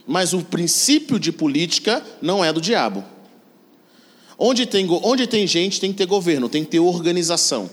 Mas 0.06 0.34
o 0.34 0.44
princípio 0.44 1.20
de 1.20 1.32
política 1.32 2.04
não 2.22 2.44
é 2.44 2.54
do 2.54 2.62
diabo. 2.62 3.04
Onde 4.38 4.66
tem, 4.66 4.88
onde 4.90 5.26
tem 5.26 5.48
gente, 5.48 5.80
tem 5.80 5.92
que 5.92 5.98
ter 5.98 6.06
governo, 6.06 6.48
tem 6.48 6.64
que 6.64 6.70
ter 6.70 6.80
organização. 6.80 7.70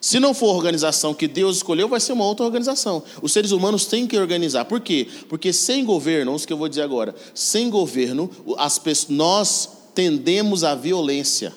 Se 0.00 0.20
não 0.20 0.34
for 0.34 0.50
a 0.50 0.54
organização 0.54 1.14
que 1.14 1.26
Deus 1.26 1.56
escolheu, 1.56 1.88
vai 1.88 1.98
ser 1.98 2.12
uma 2.12 2.24
outra 2.24 2.44
organização. 2.44 3.02
Os 3.22 3.32
seres 3.32 3.50
humanos 3.50 3.86
têm 3.86 4.06
que 4.06 4.18
organizar. 4.18 4.64
Por 4.66 4.80
quê? 4.80 5.08
Porque 5.28 5.52
sem 5.52 5.84
governo, 5.84 6.36
isso 6.36 6.46
que 6.46 6.52
eu 6.52 6.58
vou 6.58 6.68
dizer 6.68 6.82
agora, 6.82 7.14
sem 7.34 7.70
governo, 7.70 8.30
as 8.58 8.78
pessoas, 8.78 9.16
nós 9.16 9.68
tendemos 9.94 10.62
à 10.62 10.74
violência. 10.74 11.52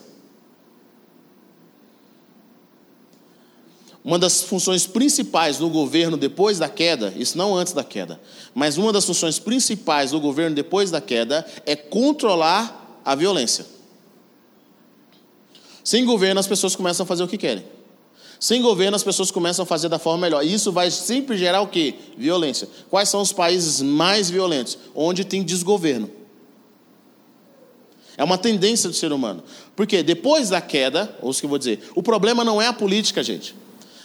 Uma 4.04 4.18
das 4.18 4.42
funções 4.42 4.88
principais 4.88 5.58
do 5.58 5.70
governo 5.70 6.16
depois 6.16 6.58
da 6.58 6.70
queda, 6.70 7.13
isso 7.18 7.38
não 7.38 7.56
antes 7.56 7.74
da 7.74 7.84
queda, 7.84 8.20
mas 8.56 8.78
uma 8.78 8.94
das 8.94 9.06
funções 9.06 9.38
principais 9.38 10.12
do 10.12 10.20
governo 10.22 10.56
depois 10.56 10.89
da 10.89 11.01
queda 11.01 11.46
é 11.66 11.75
controlar 11.75 12.78
a 13.03 13.15
violência. 13.15 13.65
Sem 15.84 16.06
governo, 16.06 16.39
as 16.39 16.48
pessoas 16.48 16.75
começam 16.75 17.03
a 17.03 17.08
fazer 17.08 17.24
o 17.24 17.27
que 17.27 17.38
querem. 17.38 17.63
Sem 18.39 18.62
governo, 18.62 18.96
as 18.96 19.03
pessoas 19.03 19.32
começam 19.32 19.63
a 19.63 19.65
fazer 19.65 19.89
da 19.89 20.00
forma 20.00 20.22
melhor. 20.22 20.46
E 20.46 20.53
isso 20.53 20.72
vai 20.72 20.89
sempre 20.89 21.38
gerar 21.38 21.62
o 21.62 21.68
quê? 21.68 21.96
Violência. 22.18 22.70
Quais 22.89 23.10
são 23.10 23.22
os 23.22 23.34
países 23.34 23.82
mais 23.82 24.29
violentos? 24.29 24.77
Onde 24.96 25.25
tem 25.25 25.44
desgoverno. 25.44 26.10
É 28.15 28.24
uma 28.24 28.38
tendência 28.38 28.88
do 28.88 28.96
ser 28.96 29.12
humano. 29.12 29.44
Porque 29.75 30.03
depois 30.03 30.50
da 30.50 30.62
queda, 30.62 31.18
ou 31.22 31.32
o 31.32 31.34
que 31.34 31.46
eu 31.46 31.50
vou 31.50 31.58
dizer, 31.58 31.89
o 31.96 32.03
problema 32.03 32.46
não 32.46 32.62
é 32.62 32.68
a 32.68 32.74
política, 32.74 33.24
gente. 33.24 33.56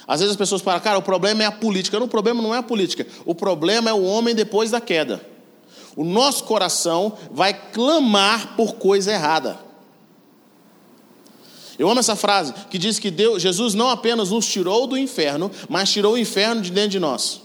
Às 0.07 0.19
vezes 0.19 0.31
as 0.31 0.37
pessoas 0.37 0.61
falam, 0.61 0.81
cara, 0.81 0.97
o 0.97 1.01
problema 1.01 1.43
é 1.43 1.45
a 1.45 1.51
política. 1.51 1.97
Não, 1.97 2.07
o 2.07 2.09
problema 2.09 2.41
não 2.41 2.53
é 2.53 2.57
a 2.57 2.63
política. 2.63 3.07
O 3.25 3.33
problema 3.33 3.89
é 3.89 3.93
o 3.93 4.03
homem 4.03 4.35
depois 4.35 4.71
da 4.71 4.81
queda 4.81 5.34
o 5.95 6.03
nosso 6.03 6.43
coração 6.43 7.17
vai 7.31 7.53
clamar 7.71 8.55
por 8.55 8.75
coisa 8.75 9.11
errada. 9.11 9.59
Eu 11.77 11.89
amo 11.89 11.99
essa 11.99 12.15
frase 12.15 12.53
que 12.69 12.77
diz 12.77 12.99
que 12.99 13.11
Deus, 13.11 13.41
Jesus 13.41 13.73
não 13.73 13.89
apenas 13.89 14.31
nos 14.31 14.45
tirou 14.45 14.87
do 14.87 14.97
inferno, 14.97 15.51
mas 15.69 15.91
tirou 15.91 16.13
o 16.13 16.17
inferno 16.17 16.61
de 16.61 16.71
dentro 16.71 16.91
de 16.91 16.99
nós. 16.99 17.41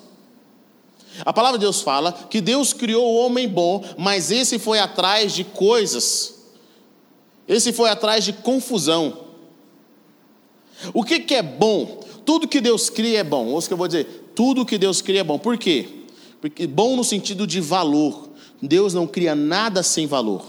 A 1.25 1.33
palavra 1.33 1.59
de 1.59 1.65
Deus 1.65 1.81
fala 1.81 2.13
que 2.13 2.41
Deus 2.41 2.73
criou 2.73 3.05
o 3.05 3.17
homem 3.17 3.49
bom, 3.49 3.85
mas 3.99 4.31
esse 4.31 4.59
foi 4.59 4.79
atrás 4.79 5.33
de 5.33 5.45
coisas, 5.45 6.35
esse 7.47 7.73
foi 7.73 7.91
atrás 7.91 8.25
de 8.25 8.33
confusão. 8.33 9.31
O 10.95 11.03
que, 11.03 11.21
que 11.21 11.35
é 11.35 11.43
bom? 11.43 12.01
Tudo 12.25 12.49
que 12.49 12.61
Deus 12.61 12.89
cria 12.89 13.19
é 13.19 13.25
bom. 13.25 13.49
Ouça 13.49 13.67
o 13.67 13.69
que 13.69 13.73
eu 13.75 13.79
vou 13.79 13.89
dizer: 13.89 14.31
tudo 14.35 14.65
que 14.65 14.79
Deus 14.79 15.03
cria 15.03 15.21
é 15.21 15.25
bom. 15.25 15.39
Por 15.39 15.59
quê? 15.59 15.89
Porque 16.41 16.67
bom 16.67 16.97
no 16.97 17.05
sentido 17.05 17.47
de 17.47 17.61
valor. 17.61 18.30
Deus 18.61 18.93
não 18.95 19.07
cria 19.07 19.35
nada 19.35 19.83
sem 19.83 20.07
valor. 20.07 20.45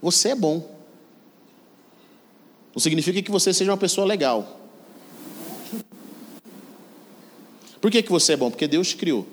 Você 0.00 0.30
é 0.30 0.34
bom. 0.34 0.68
Não 2.74 2.80
significa 2.80 3.22
que 3.22 3.30
você 3.30 3.52
seja 3.52 3.70
uma 3.70 3.76
pessoa 3.76 4.06
legal. 4.06 4.60
Por 7.80 7.90
que, 7.90 8.02
que 8.02 8.10
você 8.10 8.32
é 8.32 8.36
bom? 8.36 8.50
Porque 8.50 8.68
Deus 8.68 8.88
te 8.88 8.96
criou. 8.96 9.26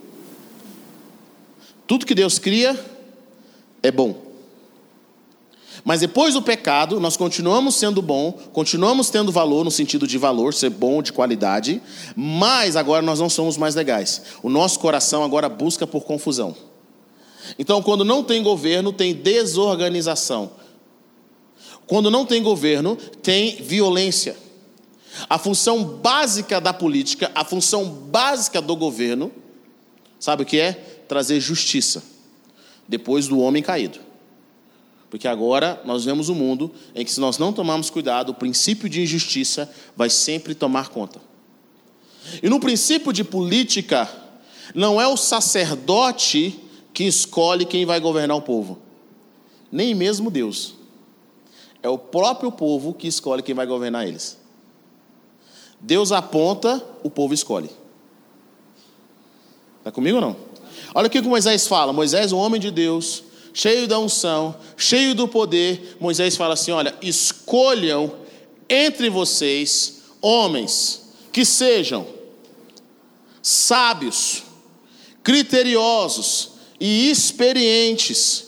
Tudo 1.88 2.06
que 2.06 2.16
Deus 2.16 2.38
cria 2.38 2.78
é 3.82 3.92
bom. 3.92 4.30
Mas 5.84 6.02
depois 6.02 6.34
do 6.34 6.42
pecado, 6.42 7.00
nós 7.00 7.16
continuamos 7.16 7.76
sendo 7.76 8.02
bom, 8.02 8.34
continuamos 8.52 9.10
tendo 9.10 9.32
valor 9.32 9.64
no 9.64 9.72
sentido 9.72 10.06
de 10.06 10.18
valor, 10.18 10.54
ser 10.54 10.70
bom, 10.70 11.02
de 11.02 11.14
qualidade, 11.14 11.82
mas 12.16 12.76
agora 12.76 13.02
nós 13.02 13.20
não 13.20 13.30
somos 13.30 13.56
mais 13.58 13.76
legais. 13.76 14.24
O 14.44 14.50
nosso 14.50 14.80
coração 14.80 15.24
agora 15.24 15.48
busca 15.48 15.88
por 15.88 16.04
confusão. 16.04 16.56
Então, 17.58 17.82
quando 17.82 18.06
não 18.06 18.24
tem 18.24 18.44
governo, 18.44 18.92
tem 18.94 19.14
desorganização. 19.14 20.52
Quando 21.88 22.12
não 22.12 22.26
tem 22.26 22.44
governo, 22.44 22.96
tem 22.96 23.56
violência. 23.56 24.38
A 25.28 25.40
função 25.40 25.84
básica 25.84 26.62
da 26.62 26.72
política, 26.72 27.32
a 27.34 27.44
função 27.44 27.86
básica 27.86 28.62
do 28.62 28.76
governo, 28.76 29.32
sabe 30.20 30.44
o 30.44 30.46
que 30.46 30.60
é? 30.60 30.74
Trazer 31.08 31.40
justiça 31.40 32.04
depois 32.88 33.28
do 33.28 33.40
homem 33.40 33.64
caído. 33.64 34.00
Porque 35.10 35.28
agora 35.28 35.82
nós 35.84 36.06
vemos 36.06 36.30
um 36.30 36.36
mundo 36.36 36.72
em 36.94 37.04
que, 37.04 37.12
se 37.12 37.20
nós 37.20 37.40
não 37.40 37.52
tomarmos 37.52 37.90
cuidado, 37.90 38.30
o 38.30 38.36
princípio 38.36 38.88
de 38.88 39.02
injustiça 39.02 39.70
vai 39.96 40.10
sempre 40.10 40.54
tomar 40.54 40.90
conta. 40.90 41.20
E 42.44 42.50
no 42.50 42.60
princípio 42.60 43.12
de 43.12 43.24
política, 43.24 44.08
não 44.76 45.02
é 45.02 45.08
o 45.08 45.18
sacerdote 45.18 46.60
que 46.94 47.04
escolhe 47.04 47.66
quem 47.66 47.86
vai 47.86 48.00
governar 48.00 48.38
o 48.38 48.42
povo. 48.42 48.80
Nem 49.72 49.94
mesmo 49.94 50.30
Deus. 50.30 50.76
É 51.82 51.90
o 51.90 51.98
próprio 51.98 52.52
povo 52.52 52.94
que 52.94 53.08
escolhe 53.08 53.42
quem 53.42 53.56
vai 53.56 53.66
governar 53.66 54.08
eles. 54.08 54.38
Deus 55.80 56.12
aponta, 56.12 56.84
o 57.04 57.10
povo 57.10 57.34
escolhe. 57.34 57.70
Está 59.78 59.92
comigo 59.92 60.18
ou 60.18 60.22
não? 60.22 60.36
Olha 60.94 61.08
o 61.08 61.10
que 61.10 61.22
Moisés 61.22 61.68
fala. 61.68 61.94
Moisés, 61.94 62.32
um 62.34 62.38
homem 62.38 62.60
de 62.60 62.70
Deus, 62.70 63.24
cheio 63.54 63.88
da 63.88 63.98
unção, 63.98 64.56
cheio 64.76 65.16
do 65.16 65.28
poder. 65.28 65.98
Moisés 66.00 66.36
fala 66.36 66.54
assim: 66.56 66.72
Olha, 66.72 66.94
escolham 67.02 68.12
entre 68.68 69.10
vocês 69.10 70.04
homens 70.22 71.14
que 71.32 71.46
sejam 71.46 72.06
sábios, 73.42 74.44
criteriosos 75.24 76.59
e 76.80 77.10
experientes 77.10 78.46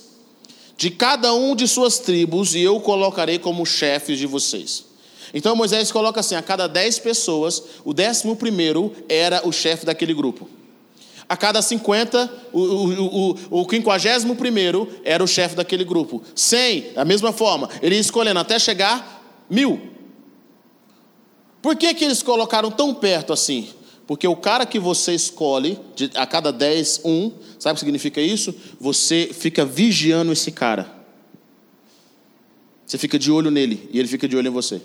de 0.77 0.89
cada 0.89 1.33
um 1.33 1.55
de 1.55 1.67
suas 1.67 1.99
tribos, 1.99 2.55
e 2.55 2.61
eu 2.61 2.79
colocarei 2.79 3.37
como 3.37 3.65
chefes 3.65 4.17
de 4.17 4.25
vocês. 4.25 4.85
Então 5.33 5.55
Moisés 5.55 5.91
coloca 5.91 6.19
assim: 6.19 6.35
a 6.35 6.41
cada 6.41 6.67
dez 6.67 6.97
pessoas, 6.97 7.61
o 7.85 7.93
décimo 7.93 8.35
primeiro 8.35 8.93
era 9.07 9.47
o 9.47 9.51
chefe 9.51 9.85
daquele 9.85 10.13
grupo. 10.13 10.49
A 11.29 11.37
cada 11.37 11.61
50, 11.61 12.29
o, 12.51 12.59
o, 12.59 13.35
o, 13.51 13.61
o 13.61 13.69
51 13.69 14.87
era 15.05 15.23
o 15.23 15.27
chefe 15.27 15.55
daquele 15.55 15.85
grupo. 15.85 16.21
100, 16.35 16.93
da 16.93 17.05
mesma 17.05 17.31
forma, 17.31 17.69
ele 17.81 17.95
ia 17.95 18.01
escolhendo 18.01 18.39
até 18.39 18.59
chegar 18.59 19.45
mil. 19.49 19.79
Por 21.61 21.77
que, 21.77 21.93
que 21.93 22.03
eles 22.03 22.21
colocaram 22.21 22.69
tão 22.69 22.93
perto 22.93 23.31
assim? 23.31 23.69
Porque 24.07 24.27
o 24.27 24.35
cara 24.35 24.65
que 24.65 24.79
você 24.79 25.13
escolhe, 25.13 25.79
de, 25.95 26.11
a 26.15 26.25
cada 26.25 26.51
10, 26.51 27.01
um, 27.05 27.31
sabe 27.59 27.73
o 27.73 27.75
que 27.75 27.79
significa 27.79 28.19
isso? 28.19 28.53
Você 28.79 29.29
fica 29.31 29.63
vigiando 29.63 30.31
esse 30.31 30.51
cara. 30.51 30.91
Você 32.85 32.97
fica 32.97 33.17
de 33.17 33.31
olho 33.31 33.49
nele 33.49 33.89
e 33.91 33.99
ele 33.99 34.07
fica 34.07 34.27
de 34.27 34.35
olho 34.35 34.47
em 34.47 34.51
você. 34.51 34.81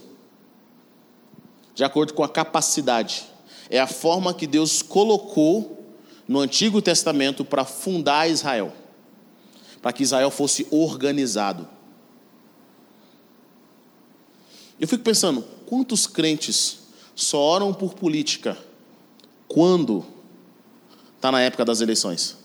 De 1.75 1.82
acordo 1.82 2.14
com 2.14 2.23
a 2.23 2.28
capacidade. 2.28 3.25
É 3.68 3.80
a 3.80 3.87
forma 3.87 4.32
que 4.32 4.46
Deus 4.46 4.80
colocou 4.80 5.85
no 6.28 6.40
Antigo 6.40 6.80
Testamento 6.80 7.44
para 7.44 7.64
fundar 7.64 8.30
Israel, 8.30 8.73
para 9.82 9.92
que 9.92 10.02
Israel 10.02 10.30
fosse 10.30 10.66
organizado. 10.70 11.68
Eu 14.78 14.87
fico 14.87 15.02
pensando, 15.02 15.42
quantos 15.66 16.06
crentes 16.06 16.78
só 17.14 17.40
oram 17.40 17.73
por 17.73 17.94
política 17.94 18.56
quando 19.49 20.05
está 21.17 21.31
na 21.33 21.41
época 21.41 21.65
das 21.65 21.81
eleições? 21.81 22.37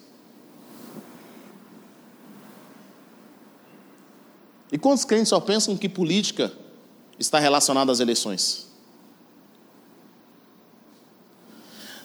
E 4.72 4.78
quantos 4.78 5.04
crentes 5.04 5.30
só 5.30 5.40
pensam 5.40 5.76
que 5.76 5.90
política 5.90 6.52
está 7.20 7.40
relacionada 7.40 7.92
às 7.92 8.00
eleições? 8.00 8.68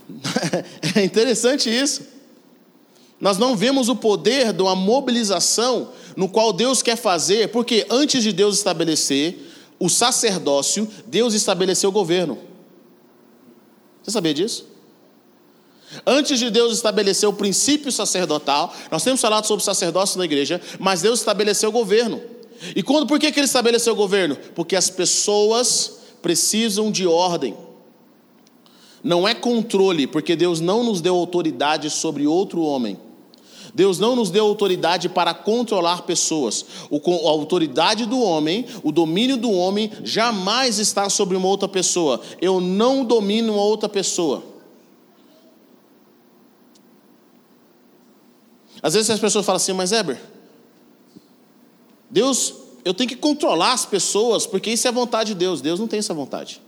É 0.94 1.04
interessante 1.04 1.68
isso. 1.68 2.06
Nós 3.20 3.38
não 3.38 3.56
vemos 3.56 3.88
o 3.88 3.96
poder 3.96 4.52
de 4.52 4.62
uma 4.62 4.74
mobilização 4.74 5.92
no 6.16 6.28
qual 6.28 6.52
Deus 6.52 6.82
quer 6.82 6.96
fazer, 6.96 7.50
porque 7.50 7.86
antes 7.90 8.22
de 8.22 8.32
Deus 8.32 8.56
estabelecer 8.56 9.38
o 9.78 9.88
sacerdócio, 9.88 10.88
Deus 11.06 11.34
estabeleceu 11.34 11.90
o 11.90 11.92
governo. 11.92 12.38
Você 14.02 14.10
sabia 14.10 14.34
disso? 14.34 14.66
Antes 16.06 16.38
de 16.38 16.50
Deus 16.50 16.74
estabelecer 16.74 17.28
o 17.28 17.32
princípio 17.32 17.92
sacerdotal, 17.92 18.74
nós 18.90 19.04
temos 19.04 19.20
falado 19.20 19.46
sobre 19.46 19.64
sacerdócio 19.64 20.18
na 20.18 20.24
igreja, 20.24 20.60
mas 20.78 21.02
Deus 21.02 21.20
estabeleceu 21.20 21.68
o 21.68 21.72
governo. 21.72 22.20
E 22.74 22.82
quando, 22.82 23.06
por 23.06 23.18
que, 23.18 23.30
que 23.30 23.38
ele 23.38 23.46
estabeleceu 23.46 23.92
o 23.92 23.96
governo? 23.96 24.36
Porque 24.54 24.74
as 24.74 24.90
pessoas 24.90 25.98
precisam 26.20 26.90
de 26.90 27.06
ordem. 27.06 27.56
Não 29.02 29.28
é 29.28 29.34
controle, 29.34 30.06
porque 30.06 30.34
Deus 30.34 30.60
não 30.60 30.82
nos 30.82 31.00
deu 31.00 31.14
autoridade 31.14 31.88
sobre 31.90 32.26
outro 32.26 32.62
homem. 32.62 32.98
Deus 33.74 33.98
não 33.98 34.16
nos 34.16 34.30
deu 34.30 34.46
autoridade 34.46 35.08
para 35.08 35.34
controlar 35.34 36.02
pessoas. 36.02 36.64
a 36.90 37.28
autoridade 37.28 38.06
do 38.06 38.18
homem, 38.20 38.64
o 38.82 38.90
domínio 38.90 39.36
do 39.36 39.50
homem, 39.50 39.92
jamais 40.02 40.78
está 40.78 41.10
sobre 41.10 41.36
uma 41.36 41.46
outra 41.46 41.68
pessoa. 41.68 42.20
Eu 42.40 42.60
não 42.60 43.04
domino 43.04 43.52
uma 43.52 43.62
outra 43.62 43.88
pessoa. 43.88 44.55
Às 48.86 48.94
vezes 48.94 49.10
as 49.10 49.18
pessoas 49.18 49.44
falam 49.44 49.56
assim, 49.56 49.72
mas 49.72 49.90
Eber, 49.90 50.16
Deus, 52.08 52.54
eu 52.84 52.94
tenho 52.94 53.08
que 53.08 53.16
controlar 53.16 53.72
as 53.72 53.84
pessoas, 53.84 54.46
porque 54.46 54.70
isso 54.70 54.86
é 54.86 54.90
a 54.90 54.92
vontade 54.92 55.32
de 55.32 55.40
Deus. 55.40 55.60
Deus 55.60 55.80
não 55.80 55.88
tem 55.88 55.98
essa 55.98 56.14
vontade. 56.14 56.62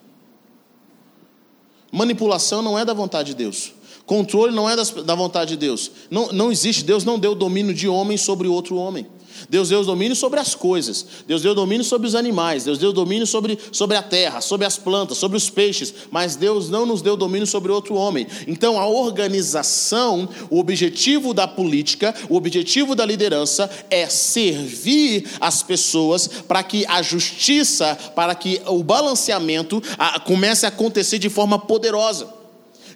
Manipulação 1.93 2.61
não 2.61 2.77
é 2.77 2.85
da 2.85 2.93
vontade 2.93 3.29
de 3.29 3.35
Deus. 3.37 3.73
Controle 4.05 4.53
não 4.53 4.69
é 4.69 4.75
da 4.75 5.15
vontade 5.15 5.51
de 5.51 5.59
Deus. 5.59 5.93
Não, 6.11 6.33
não 6.33 6.51
existe, 6.51 6.83
Deus 6.83 7.05
não 7.05 7.21
deu 7.21 7.37
domínio 7.37 7.73
de 7.73 7.87
homem 7.87 8.17
sobre 8.17 8.49
outro 8.49 8.75
homem. 8.75 9.07
Deus 9.49 9.69
deu 9.69 9.85
domínio 9.85 10.17
sobre 10.17 10.41
as 10.41 10.55
coisas, 10.55 11.07
Deus 11.27 11.43
deu 11.43 11.55
domínio 11.55 11.85
sobre 11.85 12.07
os 12.07 12.15
animais, 12.15 12.65
Deus 12.65 12.79
deu 12.79 12.93
domínio 12.93 13.27
sobre, 13.27 13.59
sobre 13.73 13.97
a 13.97 14.03
terra, 14.03 14.41
sobre 14.41 14.67
as 14.67 14.77
plantas, 14.77 15.19
sobre 15.19 15.37
os 15.37 15.51
peixes, 15.51 15.95
mas 16.11 16.37
Deus 16.37 16.69
não 16.69 16.87
nos 16.87 17.03
deu 17.03 17.17
domínio 17.17 17.47
sobre 17.47 17.73
outro 17.73 17.95
homem. 17.95 18.27
Então, 18.47 18.79
a 18.79 18.87
organização, 18.87 20.29
o 20.51 20.59
objetivo 20.59 21.33
da 21.35 21.47
política, 21.47 22.15
o 22.29 22.37
objetivo 22.37 22.95
da 22.95 23.05
liderança 23.05 23.71
é 23.91 24.07
servir 24.09 25.29
as 25.41 25.63
pessoas 25.63 26.27
para 26.27 26.63
que 26.63 26.85
a 26.87 27.03
justiça, 27.03 27.97
para 28.15 28.35
que 28.35 28.61
o 28.67 28.83
balanceamento 28.83 29.83
comece 30.25 30.67
a 30.67 30.69
acontecer 30.69 31.19
de 31.19 31.29
forma 31.29 31.59
poderosa, 31.59 32.29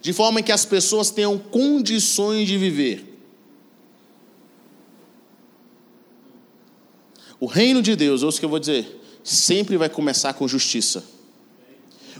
de 0.01 0.11
forma 0.13 0.41
que 0.41 0.51
as 0.51 0.65
pessoas 0.65 1.09
tenham 1.09 1.37
condições 1.37 2.47
de 2.47 2.57
viver. 2.57 3.12
O 7.43 7.45
reino 7.45 7.81
de 7.81 7.93
Deus, 7.93 8.23
ouça 8.23 8.37
o 8.37 8.39
que 8.39 8.45
eu 8.45 8.49
vou 8.49 8.57
dizer, 8.57 9.01
sempre 9.21 9.75
vai 9.75 9.89
começar 9.89 10.31
com 10.33 10.47
justiça. 10.47 11.03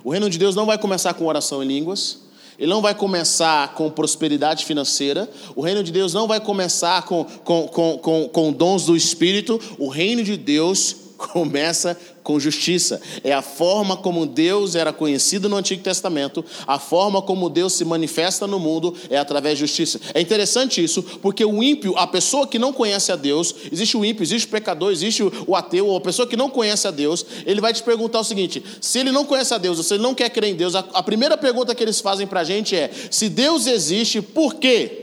O 0.03 0.09
reino 0.09 0.29
de 0.29 0.37
Deus 0.37 0.53
não 0.53 0.65
vai 0.65 0.77
começar 0.77 1.13
com 1.13 1.25
oração 1.25 1.63
em 1.63 1.65
línguas, 1.65 2.17
ele 2.59 2.69
não 2.69 2.81
vai 2.81 2.93
começar 2.93 3.73
com 3.73 3.89
prosperidade 3.89 4.65
financeira, 4.65 5.31
o 5.55 5.61
reino 5.61 5.81
de 5.81 5.93
Deus 5.93 6.13
não 6.13 6.27
vai 6.27 6.41
começar 6.41 7.03
com, 7.03 7.23
com, 7.23 7.69
com, 7.69 7.97
com, 7.99 8.27
com 8.27 8.51
dons 8.51 8.85
do 8.85 8.97
Espírito, 8.97 9.61
o 9.79 9.87
reino 9.87 10.25
de 10.25 10.35
Deus 10.35 10.93
começa 11.15 11.97
com 12.23 12.39
justiça. 12.39 13.01
É 13.23 13.33
a 13.33 13.41
forma 13.41 13.97
como 13.97 14.25
Deus 14.25 14.75
era 14.75 14.93
conhecido 14.93 15.49
no 15.49 15.57
Antigo 15.57 15.83
Testamento, 15.83 16.43
a 16.65 16.79
forma 16.79 17.21
como 17.21 17.49
Deus 17.49 17.73
se 17.73 17.83
manifesta 17.85 18.47
no 18.47 18.59
mundo 18.59 18.95
é 19.09 19.17
através 19.17 19.57
de 19.57 19.65
justiça. 19.65 19.99
É 20.13 20.21
interessante 20.21 20.83
isso, 20.83 21.03
porque 21.21 21.43
o 21.43 21.61
ímpio, 21.61 21.95
a 21.97 22.07
pessoa 22.07 22.47
que 22.47 22.57
não 22.57 22.71
conhece 22.71 23.11
a 23.11 23.15
Deus, 23.15 23.53
existe 23.71 23.97
o 23.97 24.05
ímpio, 24.05 24.23
existe 24.23 24.47
o 24.47 24.51
pecador, 24.51 24.91
existe 24.91 25.21
o 25.23 25.55
ateu, 25.55 25.95
a 25.95 26.01
pessoa 26.01 26.27
que 26.27 26.37
não 26.37 26.49
conhece 26.49 26.87
a 26.87 26.91
Deus, 26.91 27.25
ele 27.45 27.59
vai 27.59 27.73
te 27.73 27.83
perguntar 27.83 28.21
o 28.21 28.23
seguinte: 28.23 28.63
se 28.79 28.99
ele 28.99 29.11
não 29.11 29.25
conhece 29.25 29.53
a 29.53 29.57
Deus, 29.57 29.77
ou 29.77 29.83
se 29.83 29.93
ele 29.93 30.03
não 30.03 30.15
quer 30.15 30.29
crer 30.29 30.49
em 30.49 30.55
Deus, 30.55 30.75
a, 30.75 30.79
a 30.93 31.03
primeira 31.03 31.37
pergunta 31.37 31.75
que 31.75 31.83
eles 31.83 31.99
fazem 31.99 32.25
para 32.25 32.39
a 32.39 32.43
gente 32.43 32.75
é: 32.75 32.89
se 33.11 33.27
Deus 33.29 33.67
existe, 33.67 34.21
por 34.21 34.55
quê? 34.55 34.99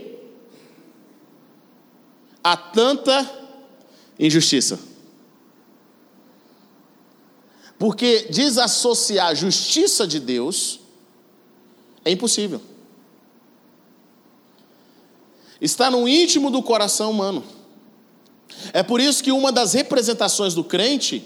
Há 2.43 2.57
tanta 2.57 3.29
injustiça. 4.19 4.90
Porque 7.81 8.27
desassociar 8.29 9.29
a 9.29 9.35
justiça 9.35 10.07
de 10.07 10.21
Deus 10.21 10.81
é 12.05 12.11
impossível. 12.11 12.61
Está 15.59 15.91
no 15.91 16.07
íntimo 16.07 16.51
do 16.51 16.63
coração 16.63 17.11
humano. 17.11 17.43
É 18.75 18.83
por 18.83 19.01
isso 19.01 19.25
que 19.25 19.33
uma 19.33 19.51
das 19.51 19.73
representações 19.73 20.53
do 20.53 20.63
crente 20.63 21.25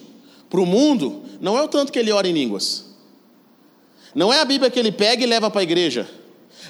para 0.48 0.60
o 0.60 0.66
mundo 0.66 1.24
não 1.40 1.58
é 1.58 1.62
o 1.62 1.66
tanto 1.66 1.90
que 1.90 1.98
ele 1.98 2.12
ora 2.12 2.28
em 2.28 2.32
línguas. 2.32 2.84
Não 4.14 4.32
é 4.32 4.38
a 4.38 4.44
Bíblia 4.44 4.70
que 4.70 4.78
ele 4.78 4.92
pega 4.92 5.24
e 5.24 5.26
leva 5.26 5.50
para 5.50 5.60
a 5.60 5.64
igreja. 5.64 6.08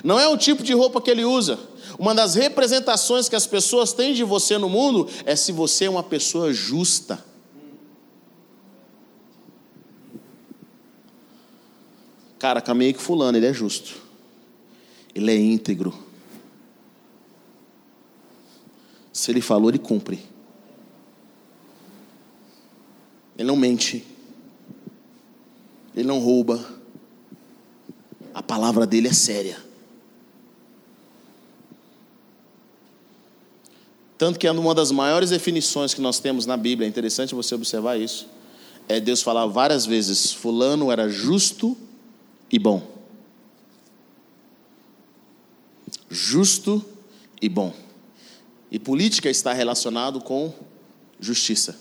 Não 0.02 0.18
é 0.18 0.26
o 0.26 0.38
tipo 0.38 0.62
de 0.62 0.72
roupa 0.72 0.98
que 0.98 1.10
ele 1.10 1.26
usa. 1.26 1.58
Uma 1.98 2.14
das 2.14 2.36
representações 2.36 3.28
que 3.28 3.36
as 3.36 3.46
pessoas 3.46 3.92
têm 3.92 4.14
de 4.14 4.24
você 4.24 4.56
no 4.56 4.70
mundo 4.70 5.06
é 5.26 5.36
se 5.36 5.52
você 5.52 5.84
é 5.84 5.90
uma 5.90 6.02
pessoa 6.02 6.54
justa. 6.54 7.22
Cara, 12.44 12.60
caminhei 12.60 12.92
com 12.92 13.00
fulano, 13.00 13.38
ele 13.38 13.46
é 13.46 13.54
justo. 13.54 13.94
Ele 15.14 15.30
é 15.30 15.34
íntegro. 15.34 15.94
Se 19.10 19.30
ele 19.30 19.40
falou, 19.40 19.70
ele 19.70 19.78
cumpre. 19.78 20.22
Ele 23.38 23.48
não 23.48 23.56
mente. 23.56 24.04
Ele 25.96 26.06
não 26.06 26.18
rouba. 26.18 26.62
A 28.34 28.42
palavra 28.42 28.86
dele 28.86 29.08
é 29.08 29.14
séria. 29.14 29.56
Tanto 34.18 34.38
que 34.38 34.46
é 34.46 34.52
uma 34.52 34.74
das 34.74 34.90
maiores 34.92 35.30
definições 35.30 35.94
que 35.94 36.00
nós 36.02 36.18
temos 36.18 36.44
na 36.44 36.58
Bíblia, 36.58 36.86
é 36.86 36.90
interessante 36.90 37.34
você 37.34 37.54
observar 37.54 37.98
isso. 37.98 38.28
É 38.86 39.00
Deus 39.00 39.22
falar 39.22 39.46
várias 39.46 39.86
vezes: 39.86 40.30
Fulano 40.30 40.92
era 40.92 41.08
justo 41.08 41.74
e 42.54 42.58
bom. 42.60 42.80
Justo 46.08 46.84
e 47.42 47.48
bom. 47.48 47.74
E 48.70 48.78
política 48.78 49.28
está 49.28 49.52
relacionado 49.52 50.20
com 50.20 50.54
justiça. 51.18 51.76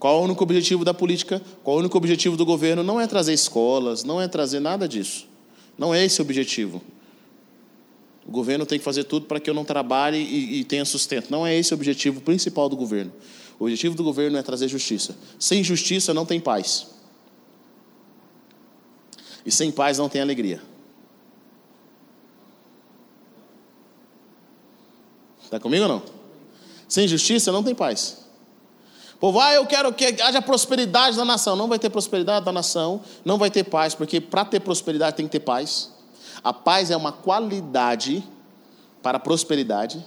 Qual 0.00 0.20
o 0.20 0.24
único 0.24 0.42
objetivo 0.42 0.84
da 0.84 0.92
política? 0.92 1.40
Qual 1.62 1.76
o 1.76 1.78
único 1.78 1.96
objetivo 1.96 2.36
do 2.36 2.44
governo? 2.44 2.82
Não 2.82 3.00
é 3.00 3.06
trazer 3.06 3.34
escolas, 3.34 4.02
não 4.02 4.20
é 4.20 4.26
trazer 4.26 4.58
nada 4.58 4.88
disso. 4.88 5.28
Não 5.78 5.94
é 5.94 6.04
esse 6.04 6.20
o 6.20 6.24
objetivo. 6.24 6.82
O 8.26 8.32
governo 8.32 8.66
tem 8.66 8.80
que 8.80 8.84
fazer 8.84 9.04
tudo 9.04 9.26
para 9.26 9.38
que 9.38 9.48
eu 9.48 9.54
não 9.54 9.64
trabalhe 9.64 10.18
e, 10.18 10.58
e, 10.58 10.64
tenha 10.64 10.84
sustento. 10.84 11.30
Não 11.30 11.46
é 11.46 11.56
esse 11.56 11.72
o 11.72 11.76
objetivo 11.76 12.20
principal 12.20 12.68
do 12.68 12.76
governo. 12.76 13.12
O 13.60 13.64
objetivo 13.66 13.94
do 13.94 14.02
governo 14.02 14.36
é 14.36 14.42
trazer 14.42 14.66
justiça. 14.66 15.16
Sem 15.38 15.62
justiça 15.62 16.12
não 16.12 16.26
tem 16.26 16.40
paz. 16.40 16.95
E 19.46 19.52
sem 19.52 19.70
paz 19.70 19.96
não 19.96 20.08
tem 20.08 20.20
alegria. 20.20 20.60
Está 25.40 25.60
comigo 25.60 25.84
ou 25.84 25.88
não? 25.88 26.02
Sem 26.88 27.06
justiça 27.06 27.52
não 27.52 27.62
tem 27.62 27.72
paz. 27.72 28.26
Povo, 29.20 29.38
ah, 29.38 29.54
eu 29.54 29.64
quero 29.64 29.92
que 29.94 30.20
haja 30.20 30.42
prosperidade 30.42 31.16
na 31.16 31.24
nação. 31.24 31.54
Não 31.54 31.68
vai 31.68 31.78
ter 31.78 31.88
prosperidade 31.88 32.44
na 32.44 32.50
nação, 32.50 33.00
não 33.24 33.38
vai 33.38 33.48
ter 33.48 33.62
paz, 33.62 33.94
porque 33.94 34.20
para 34.20 34.44
ter 34.44 34.58
prosperidade 34.58 35.16
tem 35.16 35.26
que 35.26 35.32
ter 35.32 35.40
paz. 35.40 35.92
A 36.42 36.52
paz 36.52 36.90
é 36.90 36.96
uma 36.96 37.12
qualidade 37.12 38.24
para 39.00 39.18
a 39.18 39.20
prosperidade, 39.20 40.04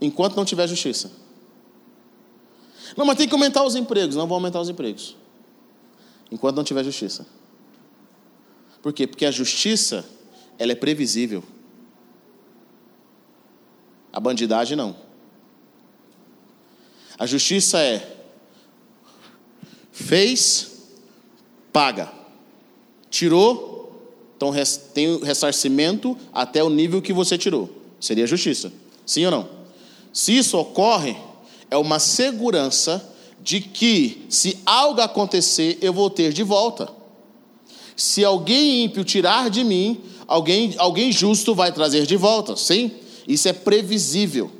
enquanto 0.00 0.36
não 0.36 0.44
tiver 0.44 0.68
justiça. 0.68 1.10
Não, 2.96 3.04
mas 3.04 3.18
tem 3.18 3.26
que 3.26 3.34
aumentar 3.34 3.64
os 3.64 3.74
empregos. 3.74 4.14
Não 4.14 4.26
vão 4.26 4.36
aumentar 4.36 4.60
os 4.60 4.68
empregos, 4.68 5.16
enquanto 6.30 6.56
não 6.56 6.64
tiver 6.64 6.84
justiça. 6.84 7.26
Por 8.82 8.92
quê? 8.92 9.06
Porque 9.06 9.26
a 9.26 9.30
justiça, 9.30 10.04
ela 10.58 10.72
é 10.72 10.74
previsível. 10.74 11.42
A 14.12 14.18
bandidagem 14.18 14.76
não. 14.76 14.96
A 17.18 17.26
justiça 17.26 17.78
é 17.78 18.16
fez, 19.92 20.88
paga. 21.72 22.10
Tirou, 23.10 23.80
então 24.36 24.52
tem 24.94 25.08
o 25.08 25.22
ressarcimento 25.22 26.16
até 26.32 26.64
o 26.64 26.70
nível 26.70 27.02
que 27.02 27.12
você 27.12 27.36
tirou. 27.36 27.68
Seria 28.00 28.26
justiça. 28.26 28.72
Sim 29.04 29.26
ou 29.26 29.30
não? 29.30 29.48
Se 30.12 30.36
isso 30.36 30.56
ocorre, 30.56 31.16
é 31.70 31.76
uma 31.76 31.98
segurança 31.98 33.09
de 33.42 33.60
que 33.60 34.26
se 34.28 34.58
algo 34.66 35.00
acontecer, 35.00 35.78
eu 35.80 35.92
vou 35.92 36.10
ter 36.10 36.32
de 36.32 36.42
volta. 36.42 36.90
Se 37.96 38.24
alguém 38.24 38.84
ímpio 38.84 39.04
tirar 39.04 39.50
de 39.50 39.64
mim, 39.64 40.00
alguém, 40.26 40.74
alguém 40.78 41.10
justo 41.10 41.54
vai 41.54 41.72
trazer 41.72 42.06
de 42.06 42.16
volta. 42.16 42.56
Sim? 42.56 42.92
Isso 43.26 43.48
é 43.48 43.52
previsível. 43.52 44.50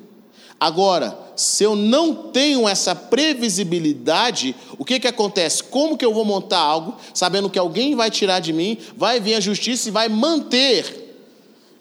Agora, 0.58 1.18
se 1.36 1.64
eu 1.64 1.74
não 1.74 2.14
tenho 2.14 2.68
essa 2.68 2.94
previsibilidade, 2.94 4.54
o 4.78 4.84
que, 4.84 5.00
que 5.00 5.08
acontece? 5.08 5.64
Como 5.64 5.96
que 5.96 6.04
eu 6.04 6.12
vou 6.12 6.24
montar 6.24 6.58
algo, 6.58 6.96
sabendo 7.14 7.48
que 7.48 7.58
alguém 7.58 7.94
vai 7.94 8.10
tirar 8.10 8.40
de 8.40 8.52
mim, 8.52 8.76
vai 8.94 9.20
vir 9.20 9.34
a 9.34 9.40
justiça 9.40 9.88
e 9.88 9.92
vai 9.92 10.08
manter 10.08 11.16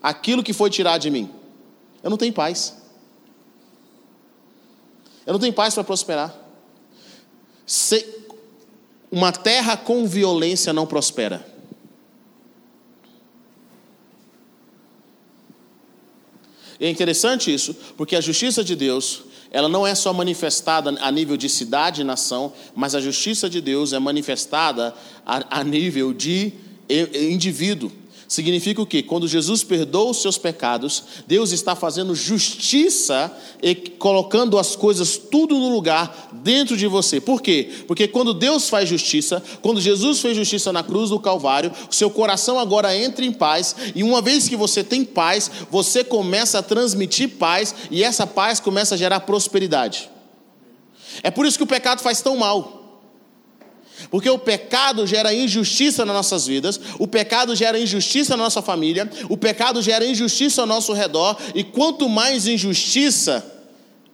aquilo 0.01 0.43
que 0.43 0.53
foi 0.53 0.69
tirado 0.69 1.01
de 1.01 1.11
mim? 1.11 1.29
Eu 2.01 2.09
não 2.09 2.17
tenho 2.17 2.31
paz. 2.31 2.77
Eu 5.25 5.33
não 5.33 5.39
tenho 5.39 5.53
paz 5.53 5.73
para 5.73 5.83
prosperar. 5.83 6.33
Uma 9.11 9.31
terra 9.31 9.75
com 9.75 10.07
violência 10.07 10.71
não 10.71 10.85
prospera. 10.85 11.45
É 16.79 16.89
interessante 16.89 17.53
isso, 17.53 17.75
porque 17.97 18.15
a 18.15 18.21
justiça 18.21 18.63
de 18.63 18.73
Deus, 18.75 19.23
ela 19.51 19.67
não 19.67 19.85
é 19.85 19.93
só 19.93 20.13
manifestada 20.13 20.91
a 21.01 21.11
nível 21.11 21.35
de 21.35 21.49
cidade 21.49 22.01
e 22.01 22.05
nação, 22.05 22.53
mas 22.73 22.95
a 22.95 23.01
justiça 23.01 23.49
de 23.49 23.59
Deus 23.59 23.91
é 23.91 23.99
manifestada 23.99 24.95
a, 25.25 25.59
a 25.59 25.63
nível 25.63 26.13
de 26.13 26.53
indivíduo. 27.13 27.91
Significa 28.29 28.79
o 28.79 28.85
quê? 28.85 29.01
Quando 29.01 29.27
Jesus 29.27 29.63
perdoa 29.63 30.11
os 30.11 30.21
seus 30.21 30.37
pecados, 30.37 31.03
Deus 31.25 31.51
está 31.51 31.75
fazendo 31.75 32.13
justiça 32.13 33.35
e 33.59 33.73
colocando 33.73 34.59
as 34.59 34.75
coisas 34.75 35.17
tudo 35.17 35.57
no 35.57 35.67
lugar 35.67 36.29
dentro 36.31 36.77
de 36.77 36.85
você. 36.85 37.19
Por 37.19 37.41
quê? 37.41 37.71
Porque 37.87 38.07
quando 38.07 38.31
Deus 38.31 38.69
faz 38.69 38.87
justiça, 38.87 39.41
quando 39.63 39.81
Jesus 39.81 40.19
fez 40.19 40.37
justiça 40.37 40.71
na 40.71 40.83
cruz 40.83 41.09
do 41.09 41.19
Calvário, 41.19 41.73
seu 41.89 42.11
coração 42.11 42.59
agora 42.59 42.95
entra 42.95 43.25
em 43.25 43.33
paz, 43.33 43.75
e 43.95 44.03
uma 44.03 44.21
vez 44.21 44.47
que 44.47 44.55
você 44.55 44.83
tem 44.83 45.03
paz, 45.03 45.49
você 45.71 46.03
começa 46.03 46.59
a 46.59 46.63
transmitir 46.63 47.29
paz, 47.29 47.73
e 47.89 48.03
essa 48.03 48.27
paz 48.27 48.59
começa 48.59 48.93
a 48.93 48.97
gerar 48.97 49.21
prosperidade. 49.21 50.07
É 51.23 51.31
por 51.31 51.47
isso 51.47 51.57
que 51.57 51.63
o 51.63 51.67
pecado 51.67 51.99
faz 51.99 52.21
tão 52.21 52.37
mal. 52.37 52.78
Porque 54.09 54.29
o 54.29 54.39
pecado 54.39 55.05
gera 55.05 55.33
injustiça 55.33 56.05
nas 56.05 56.15
nossas 56.15 56.47
vidas, 56.47 56.79
o 56.97 57.07
pecado 57.07 57.55
gera 57.55 57.79
injustiça 57.79 58.37
na 58.37 58.43
nossa 58.43 58.61
família, 58.61 59.09
o 59.29 59.37
pecado 59.37 59.81
gera 59.81 60.05
injustiça 60.05 60.61
ao 60.61 60.67
nosso 60.67 60.93
redor, 60.93 61.37
e 61.53 61.63
quanto 61.63 62.07
mais 62.07 62.47
injustiça, 62.47 63.45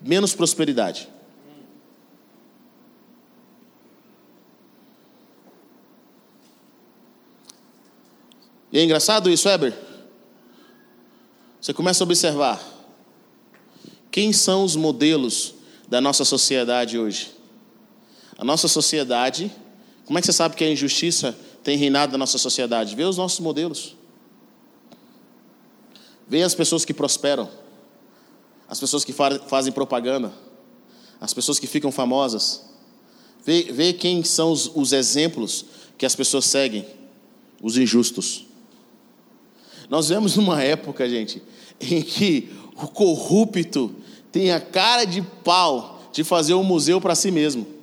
menos 0.01 0.33
prosperidade. 0.33 1.07
E 8.71 8.79
é 8.79 8.83
engraçado 8.83 9.29
isso, 9.29 9.47
Weber? 9.47 9.73
Você 11.61 11.73
começa 11.73 12.03
a 12.03 12.05
observar 12.05 12.61
quem 14.11 14.33
são 14.33 14.63
os 14.63 14.75
modelos 14.75 15.55
da 15.87 16.01
nossa 16.01 16.25
sociedade 16.25 16.97
hoje. 16.97 17.31
A 18.37 18.43
nossa 18.43 18.67
sociedade 18.67 19.51
como 20.05 20.19
é 20.19 20.21
que 20.21 20.27
você 20.27 20.33
sabe 20.33 20.55
que 20.55 20.63
a 20.63 20.71
injustiça 20.71 21.35
tem 21.63 21.77
reinado 21.77 22.11
na 22.11 22.19
nossa 22.19 22.37
sociedade? 22.37 22.95
Vê 22.95 23.03
os 23.03 23.17
nossos 23.17 23.39
modelos. 23.39 23.95
Vê 26.27 26.43
as 26.43 26.53
pessoas 26.53 26.85
que 26.85 26.93
prosperam, 26.93 27.49
as 28.67 28.79
pessoas 28.79 29.03
que 29.03 29.13
fazem 29.47 29.71
propaganda, 29.71 30.31
as 31.19 31.33
pessoas 31.33 31.59
que 31.59 31.67
ficam 31.67 31.91
famosas. 31.91 32.63
Vê, 33.43 33.63
vê 33.63 33.93
quem 33.93 34.23
são 34.23 34.51
os, 34.51 34.71
os 34.73 34.91
exemplos 34.91 35.65
que 35.97 36.05
as 36.05 36.15
pessoas 36.15 36.45
seguem: 36.45 36.85
os 37.61 37.77
injustos. 37.77 38.45
Nós 39.89 40.09
vemos 40.09 40.35
numa 40.35 40.63
época, 40.63 41.07
gente, 41.09 41.41
em 41.79 42.01
que 42.01 42.51
o 42.75 42.87
corrupto 42.87 43.95
tem 44.31 44.51
a 44.51 44.59
cara 44.59 45.05
de 45.05 45.21
pau 45.21 46.09
de 46.11 46.23
fazer 46.23 46.53
um 46.53 46.63
museu 46.63 46.99
para 46.99 47.13
si 47.15 47.29
mesmo. 47.29 47.74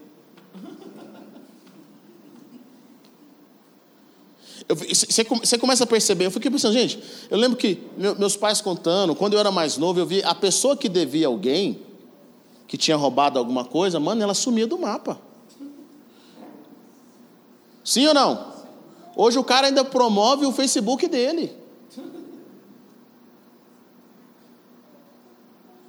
Você, 4.68 5.58
começa 5.58 5.84
a 5.84 5.86
perceber, 5.86 6.26
eu 6.26 6.30
fiquei 6.30 6.50
pensando, 6.50 6.72
gente, 6.72 7.02
eu 7.30 7.38
lembro 7.38 7.56
que 7.56 7.78
meus 8.18 8.36
pais 8.36 8.60
contando, 8.60 9.14
quando 9.14 9.34
eu 9.34 9.40
era 9.40 9.50
mais 9.50 9.76
novo, 9.76 10.00
eu 10.00 10.06
vi 10.06 10.22
a 10.22 10.34
pessoa 10.34 10.76
que 10.76 10.88
devia 10.88 11.26
alguém, 11.26 11.82
que 12.66 12.76
tinha 12.76 12.96
roubado 12.96 13.38
alguma 13.38 13.64
coisa, 13.64 13.98
mano, 13.98 14.22
ela 14.22 14.34
sumia 14.34 14.66
do 14.66 14.78
mapa. 14.78 15.20
Sim 17.84 18.06
ou 18.06 18.14
não? 18.14 18.52
Hoje 19.16 19.38
o 19.38 19.44
cara 19.44 19.66
ainda 19.66 19.84
promove 19.84 20.46
o 20.46 20.52
Facebook 20.52 21.06
dele. 21.08 21.54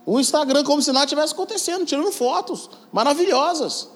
O 0.05 0.19
Instagram 0.19 0.63
como 0.65 0.81
se 0.81 0.91
nada 0.91 1.05
tivesse 1.05 1.33
acontecendo, 1.33 1.85
tirando 1.85 2.11
fotos 2.11 2.69
maravilhosas. 2.91 3.89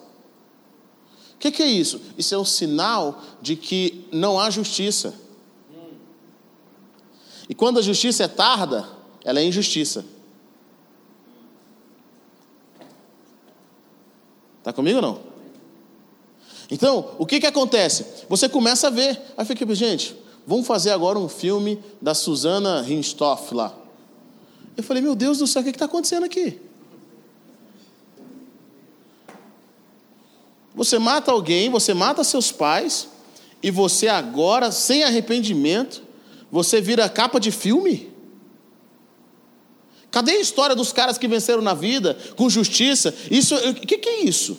O 1.38 1.39
que, 1.39 1.52
que, 1.52 1.62
é 1.62 1.67
isso? 1.67 2.02
Isso 2.17 2.34
é 2.34 2.38
um 2.38 2.43
sinal 2.43 3.21
de 3.39 3.56
que 3.56 4.08
não 4.12 4.39
há 4.39 4.50
justiça. 4.50 5.13
E 7.47 7.54
quando 7.54 7.78
a 7.78 7.82
justiça 7.82 8.23
é 8.23 8.28
tarda, 8.28 8.89
ela 9.23 9.39
é 9.39 9.43
injustiça. 9.43 10.04
Está 14.58 14.73
comigo 14.73 14.95
ou 14.97 15.02
não? 15.02 15.19
Então, 16.71 17.12
o 17.19 17.26
que, 17.26 17.39
que 17.39 17.45
acontece? 17.45 18.26
Você 18.28 18.50
começa 18.50 18.88
a 18.88 18.89
ver. 18.89 19.21
Aí 19.38 19.45
fica, 19.45 19.76
gente, 19.76 20.17
vamos 20.45 20.65
fazer 20.65 20.89
agora 20.89 21.19
um 21.19 21.30
filme 21.30 21.80
da 22.02 22.15
Susana 22.15 22.82
Rinstoff 22.82 23.54
lá. 23.54 23.78
Eu 24.76 24.84
falei, 24.84 25.04
meu 25.04 25.15
Deus 25.15 25.38
do 25.38 25.45
céu, 25.45 25.62
o 25.62 25.65
que 25.65 25.69
está 25.69 25.86
acontecendo 25.86 26.23
aqui? 26.23 26.60
Você 30.78 31.00
mata 31.00 31.32
alguém, 31.32 31.72
você 31.72 31.92
mata 31.92 32.24
seus 32.24 32.52
pais, 32.52 33.10
e 33.63 33.72
você 33.72 34.08
agora, 34.08 34.72
sem 34.72 35.04
arrependimento, 35.04 36.04
você 36.52 36.80
vira 36.80 37.10
capa 37.10 37.40
de 37.40 37.52
filme? 37.52 38.12
Cadê 40.12 40.34
a 40.34 40.40
história 40.40 40.76
dos 40.76 40.94
caras 40.94 41.18
que 41.18 41.28
venceram 41.28 41.63
na 41.63 41.74
vida 41.74 42.16
com 42.36 42.48
justiça? 42.48 43.13
Isso, 43.30 43.56
o 43.56 43.74
que, 43.74 43.98
que 43.98 44.08
é 44.08 44.24
isso? 44.24 44.56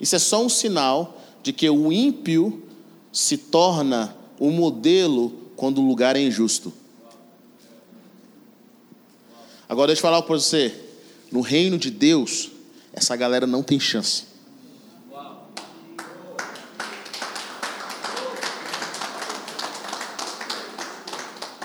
Isso 0.00 0.14
é 0.14 0.18
só 0.20 0.42
um 0.42 0.48
sinal 0.48 1.20
de 1.42 1.52
que 1.52 1.68
o 1.68 1.92
ímpio 1.92 2.62
se 3.12 3.36
torna 3.36 4.16
um 4.40 4.52
modelo 4.52 5.50
quando 5.56 5.82
o 5.82 5.86
lugar 5.86 6.14
é 6.14 6.20
injusto. 6.20 6.72
Agora 9.68 9.88
deixa 9.88 9.98
eu 9.98 10.02
falar 10.02 10.22
para 10.22 10.36
você, 10.36 10.72
no 11.30 11.40
reino 11.40 11.76
de 11.76 11.90
Deus, 11.90 12.51
essa 12.92 13.16
galera 13.16 13.46
não 13.46 13.62
tem 13.62 13.80
chance. 13.80 14.24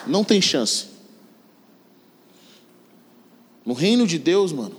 Não 0.06 0.24
tem 0.24 0.42
chance. 0.42 0.86
No 3.66 3.74
reino 3.74 4.08
de 4.08 4.18
Deus, 4.18 4.54
mano, 4.54 4.76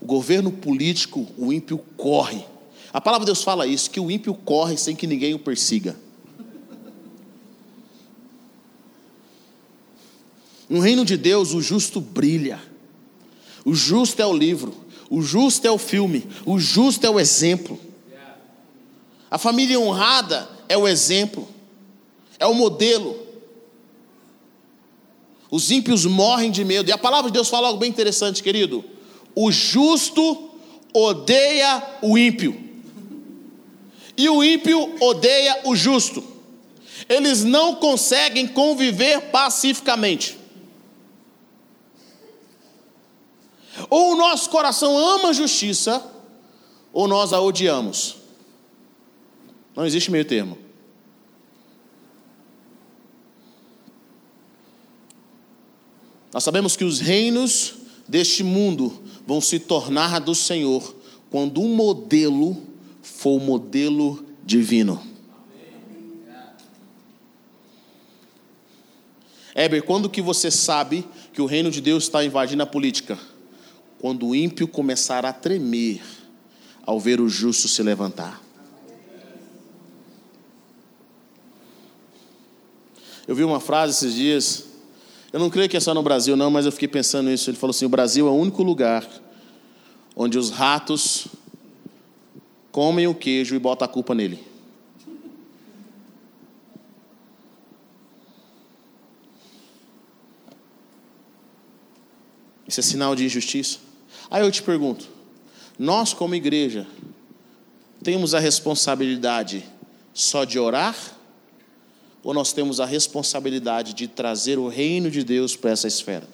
o 0.00 0.06
governo 0.06 0.52
político, 0.52 1.26
o 1.36 1.52
ímpio 1.52 1.78
corre. 1.96 2.44
A 2.92 3.00
palavra 3.00 3.24
de 3.24 3.32
Deus 3.32 3.42
fala 3.42 3.66
isso, 3.66 3.90
que 3.90 3.98
o 3.98 4.10
ímpio 4.10 4.32
corre 4.32 4.76
sem 4.76 4.94
que 4.94 5.06
ninguém 5.06 5.34
o 5.34 5.38
persiga. 5.40 5.96
No 10.68 10.78
reino 10.80 11.04
de 11.04 11.16
Deus, 11.16 11.52
o 11.52 11.60
justo 11.60 12.00
brilha. 12.00 12.60
O 13.64 13.74
justo 13.74 14.22
é 14.22 14.26
o 14.26 14.32
livro, 14.32 14.72
o 15.10 15.22
justo 15.22 15.66
é 15.66 15.70
o 15.70 15.78
filme, 15.78 16.26
o 16.44 16.58
justo 16.58 17.06
é 17.06 17.10
o 17.10 17.18
exemplo. 17.18 17.80
A 19.30 19.38
família 19.38 19.78
honrada 19.78 20.48
é 20.68 20.76
o 20.76 20.86
exemplo, 20.86 21.48
é 22.38 22.46
o 22.46 22.54
modelo. 22.54 23.26
Os 25.50 25.70
ímpios 25.70 26.04
morrem 26.04 26.50
de 26.50 26.64
medo. 26.64 26.88
E 26.88 26.92
a 26.92 26.98
palavra 26.98 27.30
de 27.30 27.34
Deus 27.34 27.48
fala 27.48 27.68
algo 27.68 27.80
bem 27.80 27.88
interessante, 27.88 28.42
querido. 28.42 28.84
O 29.34 29.50
justo 29.50 30.50
odeia 30.92 31.82
o 32.02 32.18
ímpio. 32.18 32.68
E 34.16 34.28
o 34.28 34.42
ímpio 34.42 34.94
odeia 35.00 35.60
o 35.64 35.74
justo. 35.74 36.22
Eles 37.08 37.44
não 37.44 37.76
conseguem 37.76 38.46
conviver 38.46 39.30
pacificamente. 39.30 40.36
Ou 43.88 44.12
o 44.12 44.16
nosso 44.16 44.50
coração 44.50 44.96
ama 44.96 45.28
a 45.28 45.32
justiça, 45.32 46.04
ou 46.92 47.06
nós 47.06 47.32
a 47.32 47.40
odiamos. 47.40 48.16
Não 49.74 49.86
existe 49.86 50.10
meio 50.10 50.24
termo. 50.24 50.58
Nós 56.32 56.44
sabemos 56.44 56.76
que 56.76 56.84
os 56.84 57.00
reinos 57.00 57.74
deste 58.06 58.42
mundo 58.42 59.02
vão 59.26 59.40
se 59.40 59.58
tornar 59.58 60.20
do 60.20 60.34
Senhor 60.34 60.94
quando 61.30 61.60
um 61.60 61.74
modelo 61.74 62.56
for 63.02 63.36
o 63.36 63.40
modelo 63.40 64.24
divino. 64.44 65.02
Heber, 69.54 69.82
quando 69.82 70.08
que 70.08 70.22
você 70.22 70.50
sabe 70.50 71.04
que 71.32 71.42
o 71.42 71.46
reino 71.46 71.70
de 71.70 71.80
Deus 71.80 72.04
está 72.04 72.24
invadindo 72.24 72.62
a 72.62 72.66
política? 72.66 73.18
Quando 73.98 74.26
o 74.26 74.34
ímpio 74.34 74.68
começar 74.68 75.24
a 75.24 75.32
tremer 75.32 76.02
ao 76.84 76.98
ver 76.98 77.20
o 77.20 77.28
justo 77.28 77.68
se 77.68 77.82
levantar. 77.82 78.40
Eu 83.26 83.34
vi 83.34 83.44
uma 83.44 83.60
frase 83.60 83.92
esses 83.92 84.14
dias 84.14 84.68
eu 85.32 85.38
não 85.38 85.50
creio 85.50 85.68
que 85.68 85.76
é 85.76 85.80
só 85.80 85.92
no 85.92 86.02
Brasil, 86.02 86.36
não, 86.36 86.50
mas 86.50 86.64
eu 86.64 86.72
fiquei 86.72 86.88
pensando 86.88 87.28
nisso. 87.28 87.50
Ele 87.50 87.56
falou 87.56 87.70
assim: 87.70 87.84
o 87.84 87.88
Brasil 87.88 88.26
é 88.26 88.30
o 88.30 88.34
único 88.34 88.62
lugar 88.62 89.06
onde 90.16 90.38
os 90.38 90.50
ratos 90.50 91.28
comem 92.72 93.06
o 93.06 93.14
queijo 93.14 93.54
e 93.54 93.58
botam 93.58 93.84
a 93.84 93.88
culpa 93.88 94.14
nele. 94.14 94.42
Isso 102.66 102.80
é 102.80 102.82
sinal 102.82 103.14
de 103.14 103.24
injustiça. 103.24 103.87
Aí 104.30 104.42
eu 104.42 104.50
te 104.50 104.62
pergunto: 104.62 105.08
nós, 105.78 106.12
como 106.12 106.34
igreja, 106.34 106.86
temos 108.02 108.34
a 108.34 108.38
responsabilidade 108.38 109.64
só 110.12 110.44
de 110.44 110.58
orar? 110.58 111.18
ou 112.22 112.34
nós 112.34 112.52
temos 112.52 112.80
a 112.80 112.84
responsabilidade 112.84 113.94
de 113.94 114.06
trazer 114.06 114.58
o 114.58 114.68
reino 114.68 115.10
de 115.10 115.24
Deus 115.24 115.56
para 115.56 115.70
essa 115.70 115.86
esfera? 115.86 116.28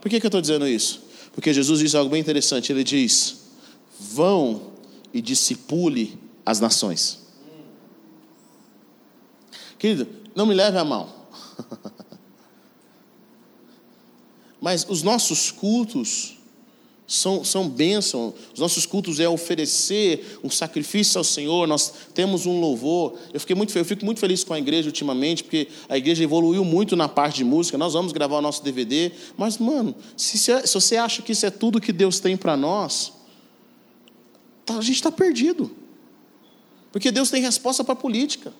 Por 0.00 0.08
que, 0.08 0.18
que 0.18 0.26
eu 0.26 0.28
estou 0.28 0.40
dizendo 0.40 0.66
isso? 0.66 1.02
Porque 1.32 1.52
Jesus 1.52 1.80
diz 1.80 1.94
algo 1.94 2.10
bem 2.10 2.20
interessante. 2.20 2.72
Ele 2.72 2.82
diz: 2.82 3.42
vão 3.98 4.72
e 5.12 5.20
discipule 5.20 6.18
as 6.44 6.60
nações. 6.60 7.20
Querido, 9.78 10.08
não 10.34 10.46
me 10.46 10.54
leve 10.54 10.78
a 10.78 10.84
mal. 10.84 11.30
Mas 14.66 14.84
os 14.88 15.00
nossos 15.00 15.52
cultos 15.52 16.38
são, 17.06 17.44
são 17.44 17.68
bênção. 17.68 18.34
Os 18.52 18.58
nossos 18.58 18.84
cultos 18.84 19.20
é 19.20 19.28
oferecer 19.28 20.40
um 20.42 20.50
sacrifício 20.50 21.18
ao 21.18 21.22
Senhor. 21.22 21.68
Nós 21.68 21.92
temos 22.12 22.46
um 22.46 22.58
louvor. 22.58 23.16
Eu, 23.32 23.38
fiquei 23.38 23.54
muito, 23.54 23.78
eu 23.78 23.84
fico 23.84 24.04
muito 24.04 24.18
feliz 24.18 24.42
com 24.42 24.52
a 24.52 24.58
igreja 24.58 24.88
ultimamente, 24.88 25.44
porque 25.44 25.68
a 25.88 25.96
igreja 25.96 26.24
evoluiu 26.24 26.64
muito 26.64 26.96
na 26.96 27.08
parte 27.08 27.36
de 27.36 27.44
música. 27.44 27.78
Nós 27.78 27.92
vamos 27.92 28.10
gravar 28.10 28.38
o 28.38 28.42
nosso 28.42 28.60
DVD. 28.64 29.12
Mas, 29.36 29.56
mano, 29.56 29.94
se, 30.16 30.36
se 30.36 30.74
você 30.74 30.96
acha 30.96 31.22
que 31.22 31.30
isso 31.30 31.46
é 31.46 31.50
tudo 31.50 31.80
que 31.80 31.92
Deus 31.92 32.18
tem 32.18 32.36
para 32.36 32.56
nós, 32.56 33.12
tá, 34.64 34.78
a 34.78 34.82
gente 34.82 34.96
está 34.96 35.12
perdido. 35.12 35.70
Porque 36.90 37.12
Deus 37.12 37.30
tem 37.30 37.40
resposta 37.40 37.84
para 37.84 37.92
a 37.92 37.96
política. 37.96 38.52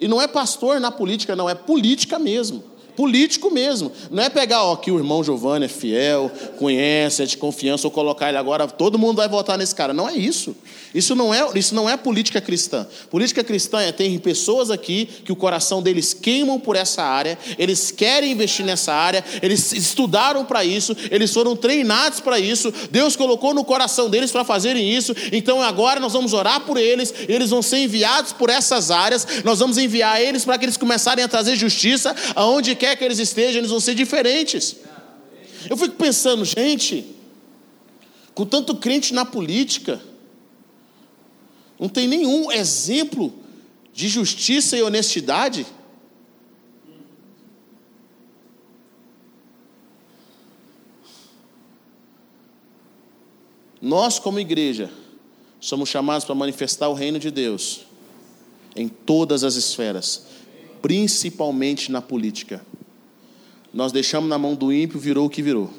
E 0.00 0.08
não 0.08 0.20
é 0.20 0.26
pastor 0.26 0.80
na 0.80 0.90
política, 0.90 1.36
não, 1.36 1.48
é 1.48 1.54
política 1.54 2.18
mesmo 2.18 2.74
político 2.96 3.50
mesmo. 3.50 3.92
Não 4.10 4.22
é 4.22 4.28
pegar, 4.28 4.64
ó, 4.64 4.76
que 4.76 4.90
o 4.90 4.96
irmão 4.96 5.22
Giovanni 5.22 5.66
é 5.66 5.68
fiel, 5.68 6.30
conhece, 6.58 7.22
é 7.22 7.26
de 7.26 7.36
confiança, 7.36 7.86
ou 7.86 7.90
colocar 7.90 8.28
ele 8.28 8.38
agora, 8.38 8.66
todo 8.66 8.98
mundo 8.98 9.16
vai 9.16 9.28
votar 9.28 9.58
nesse 9.58 9.74
cara. 9.74 9.92
Não 9.92 10.08
é 10.08 10.16
isso. 10.16 10.56
Isso 10.94 11.14
não 11.14 11.32
é, 11.32 11.46
isso 11.54 11.74
não 11.74 11.88
é 11.88 11.96
política 11.96 12.40
cristã. 12.40 12.86
Política 13.10 13.44
cristã 13.44 13.80
é 13.80 13.92
tem 13.92 14.18
pessoas 14.18 14.70
aqui 14.70 15.06
que 15.24 15.32
o 15.32 15.36
coração 15.36 15.82
deles 15.82 16.14
queimam 16.14 16.58
por 16.58 16.74
essa 16.74 17.02
área, 17.02 17.38
eles 17.58 17.90
querem 17.90 18.32
investir 18.32 18.64
nessa 18.64 18.94
área, 18.94 19.22
eles 19.42 19.72
estudaram 19.72 20.44
para 20.44 20.64
isso, 20.64 20.96
eles 21.10 21.32
foram 21.32 21.54
treinados 21.54 22.20
para 22.20 22.38
isso, 22.38 22.72
Deus 22.90 23.14
colocou 23.14 23.52
no 23.52 23.62
coração 23.64 24.08
deles 24.08 24.30
para 24.30 24.44
fazerem 24.44 24.90
isso. 24.90 25.14
Então 25.32 25.60
agora 25.60 26.00
nós 26.00 26.12
vamos 26.12 26.32
orar 26.32 26.60
por 26.60 26.78
eles, 26.78 27.12
eles 27.28 27.50
vão 27.50 27.60
ser 27.60 27.78
enviados 27.78 28.32
por 28.32 28.48
essas 28.48 28.90
áreas, 28.90 29.26
nós 29.44 29.58
vamos 29.58 29.76
enviar 29.76 30.20
eles 30.22 30.44
para 30.44 30.56
que 30.56 30.64
eles 30.64 30.76
começarem 30.76 31.22
a 31.22 31.28
trazer 31.28 31.56
justiça 31.56 32.14
aonde 32.34 32.74
quer 32.74 32.85
quer 32.86 32.96
que 32.96 33.04
eles 33.04 33.18
estejam, 33.18 33.58
eles 33.58 33.70
vão 33.70 33.80
ser 33.80 33.96
diferentes. 33.96 34.76
Eu 35.68 35.76
fico 35.76 35.96
pensando, 35.96 36.44
gente, 36.44 37.04
com 38.32 38.46
tanto 38.46 38.76
crente 38.76 39.12
na 39.12 39.24
política, 39.24 40.00
não 41.80 41.88
tem 41.88 42.06
nenhum 42.06 42.52
exemplo 42.52 43.34
de 43.92 44.08
justiça 44.08 44.76
e 44.76 44.82
honestidade. 44.82 45.66
Nós, 53.82 54.20
como 54.20 54.38
igreja, 54.38 54.90
somos 55.60 55.88
chamados 55.88 56.24
para 56.24 56.36
manifestar 56.36 56.88
o 56.88 56.94
reino 56.94 57.18
de 57.18 57.32
Deus 57.32 57.80
em 58.76 58.88
todas 58.88 59.42
as 59.42 59.56
esferas, 59.56 60.26
principalmente 60.80 61.90
na 61.90 62.00
política. 62.00 62.64
Nós 63.76 63.92
deixamos 63.92 64.26
na 64.30 64.38
mão 64.38 64.54
do 64.54 64.72
ímpio, 64.72 64.98
virou 64.98 65.26
o 65.26 65.30
que 65.30 65.42
virou. 65.42 65.70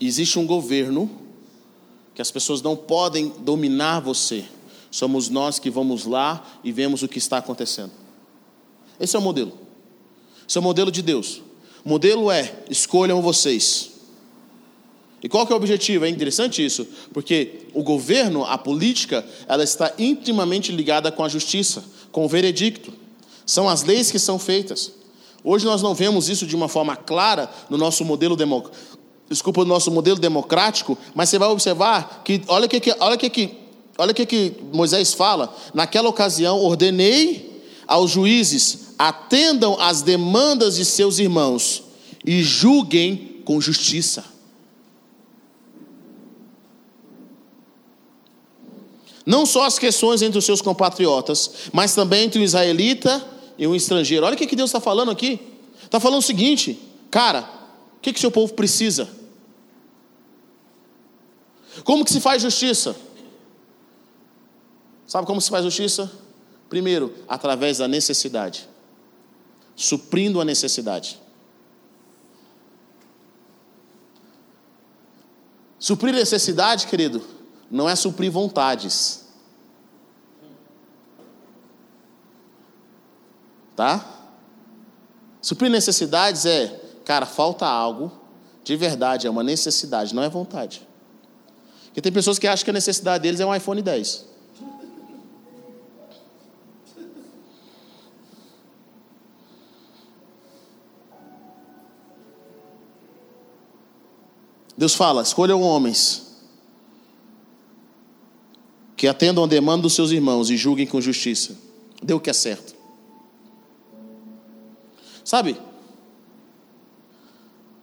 Existe 0.00 0.38
um 0.38 0.46
governo 0.46 1.10
que 2.14 2.22
as 2.22 2.30
pessoas 2.30 2.62
não 2.62 2.74
podem 2.74 3.34
dominar 3.40 4.00
você. 4.00 4.46
Somos 4.90 5.28
nós 5.28 5.58
que 5.58 5.68
vamos 5.68 6.06
lá 6.06 6.42
e 6.64 6.72
vemos 6.72 7.02
o 7.02 7.08
que 7.08 7.18
está 7.18 7.36
acontecendo. 7.36 7.92
Esse 8.98 9.14
é 9.14 9.18
o 9.18 9.22
modelo. 9.22 9.52
Esse 10.48 10.56
é 10.56 10.60
o 10.62 10.64
modelo 10.64 10.90
de 10.90 11.02
Deus. 11.02 11.42
O 11.84 11.88
modelo 11.90 12.30
é: 12.30 12.64
escolham 12.70 13.20
vocês. 13.20 13.90
E 15.22 15.28
qual 15.28 15.46
que 15.46 15.52
é 15.52 15.54
o 15.54 15.58
objetivo? 15.58 16.06
É 16.06 16.08
interessante 16.08 16.64
isso, 16.64 16.88
porque 17.12 17.66
o 17.74 17.82
governo, 17.82 18.42
a 18.42 18.56
política, 18.56 19.22
ela 19.46 19.62
está 19.62 19.92
intimamente 19.98 20.72
ligada 20.72 21.12
com 21.12 21.22
a 21.22 21.28
justiça 21.28 21.99
com 22.12 22.26
veredicto. 22.28 22.92
São 23.46 23.68
as 23.68 23.82
leis 23.82 24.10
que 24.10 24.18
são 24.18 24.38
feitas. 24.38 24.92
Hoje 25.42 25.64
nós 25.64 25.82
não 25.82 25.94
vemos 25.94 26.28
isso 26.28 26.46
de 26.46 26.54
uma 26.54 26.68
forma 26.68 26.94
clara 26.96 27.50
no 27.68 27.76
nosso 27.76 28.04
modelo 28.04 28.36
democrático. 28.36 28.98
Desculpa, 29.28 29.60
no 29.60 29.68
nosso 29.68 29.90
modelo 29.90 30.18
democrático, 30.18 30.98
mas 31.14 31.28
você 31.28 31.38
vai 31.38 31.48
observar 31.48 32.22
que 32.24 32.42
olha 32.48 32.66
o 32.66 32.68
que, 32.68 32.94
olha 32.98 33.16
que, 33.16 33.56
olha 33.96 34.12
que, 34.12 34.26
que 34.26 34.52
Moisés 34.72 35.14
fala. 35.14 35.54
Naquela 35.72 36.08
ocasião, 36.08 36.58
ordenei 36.58 37.62
aos 37.86 38.10
juízes 38.10 38.90
atendam 39.00 39.80
às 39.80 40.02
demandas 40.02 40.76
de 40.76 40.84
seus 40.84 41.18
irmãos 41.18 41.82
e 42.24 42.42
julguem 42.42 43.40
com 43.46 43.60
justiça. 43.60 44.24
Não 49.30 49.46
só 49.46 49.64
as 49.64 49.78
questões 49.78 50.22
entre 50.22 50.40
os 50.40 50.44
seus 50.44 50.60
compatriotas, 50.60 51.70
mas 51.72 51.94
também 51.94 52.24
entre 52.24 52.40
o 52.40 52.42
israelita 52.42 53.24
e 53.56 53.64
o 53.64 53.76
estrangeiro. 53.76 54.26
Olha 54.26 54.34
o 54.34 54.36
que 54.36 54.56
Deus 54.56 54.70
está 54.70 54.80
falando 54.80 55.08
aqui. 55.08 55.38
Está 55.84 56.00
falando 56.00 56.18
o 56.18 56.22
seguinte, 56.22 56.82
cara, 57.12 57.48
o 57.96 58.00
que, 58.00 58.12
que 58.12 58.18
seu 58.18 58.32
povo 58.32 58.54
precisa? 58.54 59.08
Como 61.84 62.04
que 62.04 62.10
se 62.10 62.20
faz 62.20 62.42
justiça? 62.42 62.96
Sabe 65.06 65.28
como 65.28 65.40
se 65.40 65.48
faz 65.48 65.62
justiça? 65.62 66.10
Primeiro, 66.68 67.14
através 67.28 67.78
da 67.78 67.86
necessidade, 67.86 68.68
suprindo 69.76 70.40
a 70.40 70.44
necessidade. 70.44 71.20
Suprir 75.78 76.12
necessidade, 76.12 76.88
querido, 76.88 77.22
não 77.70 77.88
é 77.88 77.94
suprir 77.94 78.32
vontades. 78.32 79.24
Tá? 83.76 84.04
Suprir 85.40 85.70
necessidades 85.70 86.44
é, 86.44 86.68
cara, 87.04 87.24
falta 87.24 87.66
algo, 87.66 88.12
de 88.64 88.76
verdade, 88.76 89.26
é 89.26 89.30
uma 89.30 89.42
necessidade, 89.42 90.14
não 90.14 90.22
é 90.22 90.28
vontade. 90.28 90.86
Porque 91.86 92.00
tem 92.00 92.12
pessoas 92.12 92.38
que 92.38 92.46
acham 92.46 92.64
que 92.64 92.70
a 92.70 92.74
necessidade 92.74 93.22
deles 93.22 93.40
é 93.40 93.46
um 93.46 93.54
iPhone 93.54 93.80
10. 93.80 94.26
Deus 104.76 104.94
fala: 104.94 105.22
escolham 105.22 105.60
homens 105.60 106.29
que 109.00 109.08
atendam 109.08 109.44
a 109.44 109.46
demanda 109.46 109.80
dos 109.80 109.94
seus 109.94 110.10
irmãos 110.10 110.50
e 110.50 110.58
julguem 110.58 110.86
com 110.86 111.00
justiça. 111.00 111.56
Dê 112.02 112.12
o 112.12 112.20
que 112.20 112.28
é 112.28 112.34
certo. 112.34 112.74
Sabe? 115.24 115.56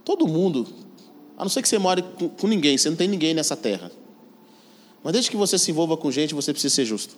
Todo 0.06 0.27
mundo, 0.27 0.67
a 1.36 1.43
não 1.43 1.49
ser 1.49 1.63
que 1.63 1.69
você 1.69 1.80
more 1.80 2.03
com, 2.03 2.30
com 2.30 2.45
ninguém, 2.45 2.77
você 2.77 2.88
não 2.88 2.95
tem 2.95 3.08
ninguém 3.08 3.34
nessa 3.34 3.56
terra. 3.58 3.91
Mas 5.03 5.13
desde 5.13 5.32
que 5.32 5.36
você 5.36 5.58
se 5.58 5.71
envolva 5.71 5.97
com 5.97 6.12
gente, 6.12 6.36
você 6.36 6.53
precisa 6.53 6.75
ser 6.75 6.86
justo. 6.86 7.17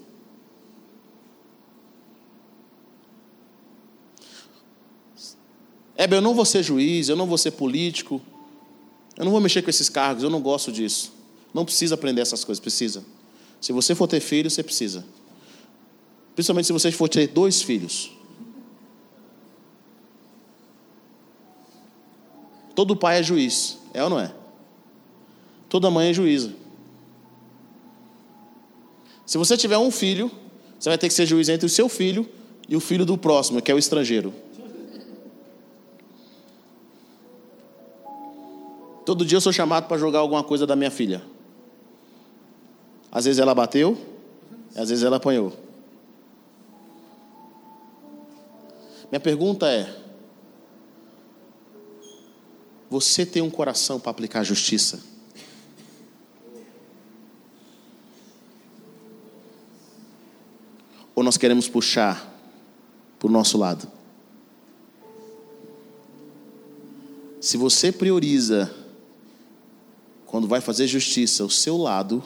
É, 5.97 6.05
eu 6.09 6.21
não 6.21 6.33
vou 6.33 6.45
ser 6.45 6.63
juiz, 6.63 7.09
eu 7.09 7.17
não 7.17 7.27
vou 7.27 7.37
ser 7.37 7.51
político, 7.51 8.21
eu 9.17 9.25
não 9.25 9.31
vou 9.33 9.41
mexer 9.41 9.61
com 9.61 9.69
esses 9.69 9.89
cargos, 9.89 10.23
eu 10.23 10.29
não 10.29 10.39
gosto 10.39 10.71
disso. 10.71 11.11
Não 11.53 11.65
precisa 11.65 11.95
aprender 11.95 12.21
essas 12.21 12.45
coisas, 12.45 12.61
precisa. 12.61 13.03
Se 13.61 13.71
você 13.71 13.93
for 13.93 14.07
ter 14.07 14.19
filho, 14.19 14.49
você 14.49 14.63
precisa. 14.63 15.05
Principalmente 16.33 16.67
se 16.67 16.73
você 16.73 16.91
for 16.91 17.09
ter 17.09 17.27
dois 17.27 17.61
filhos. 17.61 18.11
Todo 22.73 22.95
pai 22.95 23.19
é 23.19 23.23
juiz, 23.23 23.77
é 23.93 24.01
ou 24.03 24.09
não 24.09 24.19
é? 24.19 24.33
Toda 25.67 25.91
mãe 25.91 26.09
é 26.09 26.13
juíza. 26.13 26.53
Se 29.25 29.37
você 29.37 29.57
tiver 29.57 29.77
um 29.77 29.91
filho, 29.91 30.31
você 30.79 30.89
vai 30.89 30.97
ter 30.97 31.07
que 31.09 31.13
ser 31.13 31.25
juiz 31.25 31.49
entre 31.49 31.65
o 31.65 31.69
seu 31.69 31.89
filho 31.89 32.27
e 32.67 32.75
o 32.75 32.79
filho 32.79 33.05
do 33.05 33.17
próximo, 33.17 33.61
que 33.61 33.69
é 33.69 33.75
o 33.75 33.77
estrangeiro. 33.77 34.33
Todo 39.05 39.25
dia 39.25 39.37
eu 39.37 39.41
sou 39.41 39.51
chamado 39.51 39.87
para 39.87 39.97
jogar 39.97 40.19
alguma 40.19 40.43
coisa 40.43 40.65
da 40.65 40.75
minha 40.75 40.89
filha. 40.89 41.21
Às 43.11 43.25
vezes 43.25 43.39
ela 43.39 43.55
bateu, 43.55 43.97
às 44.75 44.89
vezes 44.89 45.03
ela 45.03 45.17
apanhou. 45.17 45.53
Minha 49.11 49.19
pergunta 49.19 49.67
é: 49.67 49.95
você 52.89 53.25
tem 53.25 53.41
um 53.41 53.49
coração 53.49 53.99
para 53.99 54.11
aplicar 54.11 54.43
justiça? 54.43 55.03
Ou 61.15 61.23
nós 61.23 61.37
queremos 61.37 61.67
puxar 61.67 62.31
para 63.17 63.27
o 63.27 63.31
nosso 63.31 63.57
lado? 63.57 63.91
Se 67.41 67.57
você 67.57 67.91
prioriza 67.91 68.73
quando 70.25 70.47
vai 70.47 70.61
fazer 70.61 70.85
justiça 70.87 71.41
ao 71.41 71.49
seu 71.49 71.75
lado, 71.77 72.23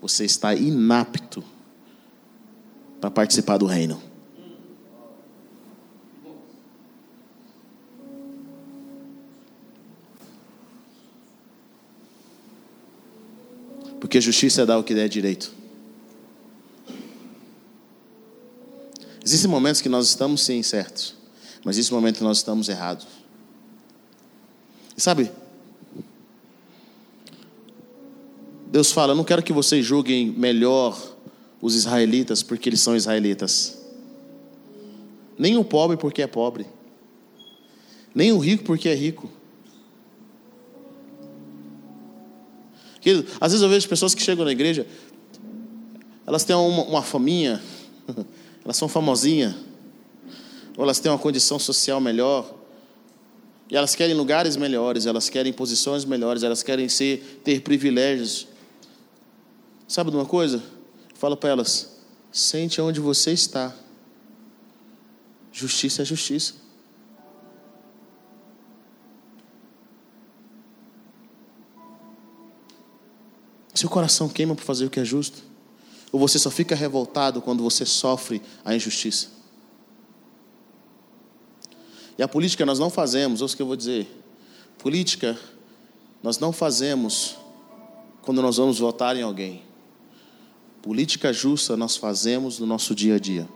você 0.00 0.24
está 0.24 0.54
inapto 0.54 1.44
para 3.00 3.10
participar 3.10 3.58
do 3.58 3.66
reino. 3.66 4.00
Porque 14.00 14.20
justiça 14.20 14.62
é 14.62 14.66
dar 14.66 14.78
o 14.78 14.84
que 14.84 14.94
der 14.94 15.08
direito. 15.08 15.52
Existem 19.22 19.50
momentos 19.50 19.80
que 19.80 19.88
nós 19.88 20.06
estamos 20.08 20.42
sim 20.42 20.62
certos, 20.62 21.14
mas 21.62 21.76
existem 21.76 21.94
momentos 21.94 22.18
que 22.18 22.24
nós 22.24 22.38
estamos 22.38 22.68
errados. 22.68 23.06
E 24.96 25.00
sabe, 25.00 25.30
Deus 28.80 28.92
fala: 28.92 29.14
não 29.14 29.24
quero 29.24 29.42
que 29.42 29.52
vocês 29.52 29.84
julguem 29.84 30.30
melhor 30.30 30.98
os 31.60 31.74
israelitas 31.74 32.42
porque 32.42 32.66
eles 32.66 32.80
são 32.80 32.96
israelitas. 32.96 33.78
Nem 35.38 35.58
o 35.58 35.62
pobre 35.62 35.98
porque 35.98 36.22
é 36.22 36.26
pobre. 36.26 36.66
Nem 38.14 38.32
o 38.32 38.38
rico 38.38 38.64
porque 38.64 38.88
é 38.88 38.94
rico. 38.94 39.30
às 43.38 43.52
vezes 43.52 43.62
eu 43.62 43.68
vejo 43.68 43.86
pessoas 43.88 44.14
que 44.14 44.22
chegam 44.22 44.44
na 44.44 44.52
igreja, 44.52 44.86
elas 46.26 46.44
têm 46.44 46.54
uma, 46.54 46.82
uma 46.84 47.02
faminha, 47.02 47.60
elas 48.64 48.76
são 48.76 48.88
famosinhas, 48.88 49.54
ou 50.76 50.84
elas 50.84 51.00
têm 51.00 51.10
uma 51.10 51.18
condição 51.18 51.58
social 51.58 52.00
melhor, 52.00 52.54
e 53.70 53.76
elas 53.76 53.94
querem 53.94 54.14
lugares 54.14 54.56
melhores, 54.56 55.06
elas 55.06 55.28
querem 55.28 55.52
posições 55.52 56.04
melhores, 56.04 56.42
elas 56.42 56.62
querem 56.62 56.88
ser, 56.88 57.40
ter 57.42 57.62
privilégios. 57.62 58.49
Sabe 59.90 60.12
de 60.12 60.16
uma 60.16 60.24
coisa? 60.24 60.62
Fala 61.14 61.36
para 61.36 61.50
elas: 61.50 61.96
sente 62.30 62.80
onde 62.80 63.00
você 63.00 63.32
está. 63.32 63.74
Justiça 65.50 66.02
é 66.02 66.04
justiça. 66.04 66.54
Seu 73.74 73.88
coração 73.88 74.28
queima 74.28 74.54
por 74.54 74.62
fazer 74.62 74.84
o 74.84 74.90
que 74.90 75.00
é 75.00 75.04
justo? 75.04 75.42
Ou 76.12 76.20
você 76.20 76.38
só 76.38 76.52
fica 76.52 76.76
revoltado 76.76 77.42
quando 77.42 77.64
você 77.64 77.84
sofre 77.84 78.40
a 78.64 78.72
injustiça? 78.72 79.26
E 82.16 82.22
a 82.22 82.28
política 82.28 82.64
nós 82.64 82.78
não 82.78 82.90
fazemos, 82.90 83.42
ouça 83.42 83.54
o 83.54 83.56
que 83.56 83.62
eu 83.62 83.66
vou 83.66 83.74
dizer. 83.74 84.06
Política 84.78 85.36
nós 86.22 86.38
não 86.38 86.52
fazemos 86.52 87.36
quando 88.22 88.40
nós 88.40 88.56
vamos 88.56 88.78
votar 88.78 89.16
em 89.16 89.22
alguém. 89.22 89.68
Política 90.82 91.32
justa 91.32 91.76
nós 91.76 91.96
fazemos 91.96 92.58
no 92.58 92.66
nosso 92.66 92.94
dia 92.94 93.16
a 93.16 93.18
dia. 93.18 93.48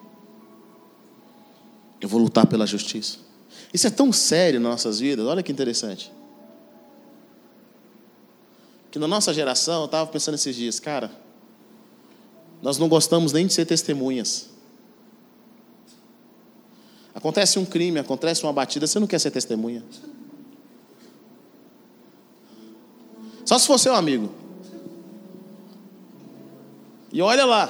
Eu 2.00 2.08
vou 2.08 2.20
lutar 2.20 2.46
pela 2.46 2.66
justiça. 2.66 3.18
Isso 3.72 3.86
é 3.86 3.90
tão 3.90 4.12
sério 4.12 4.60
nas 4.60 4.70
nossas 4.70 5.00
vidas, 5.00 5.26
olha 5.26 5.42
que 5.42 5.50
interessante. 5.50 6.12
Que 8.90 8.98
na 8.98 9.08
nossa 9.08 9.32
geração, 9.32 9.80
eu 9.80 9.86
estava 9.86 10.08
pensando 10.10 10.34
esses 10.34 10.54
dias, 10.54 10.78
cara, 10.78 11.10
nós 12.62 12.78
não 12.78 12.88
gostamos 12.88 13.32
nem 13.32 13.46
de 13.46 13.52
ser 13.52 13.64
testemunhas. 13.64 14.50
Acontece 17.14 17.58
um 17.58 17.64
crime, 17.64 17.98
acontece 17.98 18.42
uma 18.42 18.52
batida, 18.52 18.86
você 18.86 18.98
não 19.00 19.06
quer 19.06 19.18
ser 19.18 19.30
testemunha. 19.30 19.82
Só 23.44 23.58
se 23.58 23.66
for 23.66 23.78
seu 23.78 23.94
amigo. 23.94 24.43
E 27.14 27.22
olha 27.22 27.46
lá. 27.46 27.68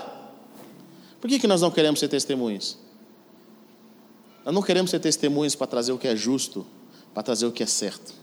Por 1.20 1.28
que, 1.28 1.38
que 1.38 1.46
nós 1.46 1.60
não 1.60 1.70
queremos 1.70 2.00
ser 2.00 2.08
testemunhas? 2.08 2.78
Nós 4.42 4.54
não 4.54 4.62
queremos 4.62 4.90
ser 4.90 4.98
testemunhas 4.98 5.54
para 5.54 5.66
trazer 5.66 5.92
o 5.92 5.98
que 5.98 6.08
é 6.08 6.16
justo, 6.16 6.66
para 7.12 7.22
trazer 7.22 7.44
o 7.44 7.52
que 7.52 7.62
é 7.62 7.66
certo. 7.66 8.14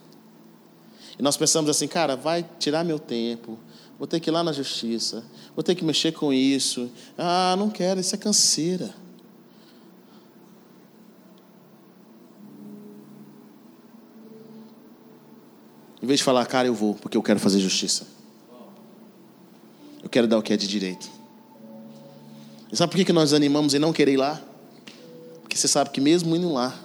E 1.17 1.21
nós 1.21 1.37
pensamos 1.37 1.69
assim, 1.69 1.87
cara, 1.87 2.15
vai 2.15 2.43
tirar 2.57 2.83
meu 2.83 2.97
tempo, 2.97 3.59
vou 3.99 4.07
ter 4.07 4.19
que 4.19 4.31
ir 4.31 4.33
lá 4.33 4.43
na 4.43 4.51
justiça, 4.51 5.23
vou 5.55 5.63
ter 5.63 5.75
que 5.75 5.85
mexer 5.85 6.11
com 6.11 6.33
isso. 6.33 6.89
Ah, 7.15 7.55
não 7.57 7.69
quero, 7.69 7.99
isso 7.99 8.15
é 8.15 8.17
canseira. 8.17 8.95
Em 16.01 16.07
vez 16.07 16.19
de 16.19 16.23
falar, 16.23 16.47
cara, 16.47 16.67
eu 16.67 16.73
vou, 16.73 16.95
porque 16.95 17.15
eu 17.15 17.21
quero 17.21 17.39
fazer 17.39 17.59
justiça. 17.59 18.20
Quero 20.11 20.27
dar 20.27 20.37
o 20.37 20.43
que 20.43 20.51
é 20.51 20.57
de 20.57 20.67
direito. 20.67 21.09
E 22.69 22.75
sabe 22.75 22.91
por 22.91 23.03
que 23.03 23.13
nós 23.13 23.31
animamos 23.31 23.73
em 23.73 23.79
não 23.79 23.93
querer 23.93 24.13
ir 24.13 24.17
lá? 24.17 24.41
Porque 25.41 25.55
você 25.55 25.69
sabe 25.69 25.89
que 25.89 26.01
mesmo 26.01 26.35
indo 26.35 26.51
lá, 26.51 26.77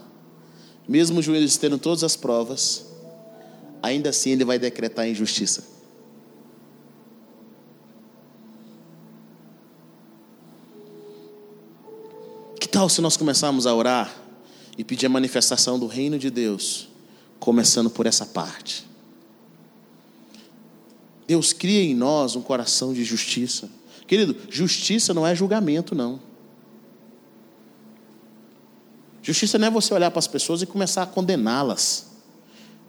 mesmo 0.88 1.18
o 1.18 1.22
juiz 1.22 1.56
tendo 1.56 1.76
todas 1.76 2.04
as 2.04 2.14
provas, 2.14 2.86
ainda 3.82 4.10
assim 4.10 4.30
ele 4.30 4.44
vai 4.44 4.60
decretar 4.60 5.08
injustiça. 5.08 5.64
Que 12.60 12.68
tal 12.68 12.88
se 12.88 13.00
nós 13.00 13.16
começarmos 13.16 13.66
a 13.66 13.74
orar 13.74 14.14
e 14.78 14.84
pedir 14.84 15.06
a 15.06 15.08
manifestação 15.08 15.78
do 15.78 15.86
reino 15.88 16.18
de 16.18 16.30
Deus, 16.30 16.88
começando 17.40 17.90
por 17.90 18.06
essa 18.06 18.24
parte? 18.24 18.86
Deus 21.26 21.52
cria 21.52 21.82
em 21.82 21.94
nós 21.94 22.36
um 22.36 22.42
coração 22.42 22.92
de 22.92 23.04
justiça. 23.04 23.68
Querido, 24.06 24.36
justiça 24.48 25.12
não 25.12 25.26
é 25.26 25.34
julgamento, 25.34 25.94
não. 25.94 26.20
Justiça 29.22 29.58
não 29.58 29.66
é 29.66 29.70
você 29.70 29.92
olhar 29.92 30.10
para 30.10 30.20
as 30.20 30.28
pessoas 30.28 30.62
e 30.62 30.66
começar 30.66 31.02
a 31.02 31.06
condená-las. 31.06 32.06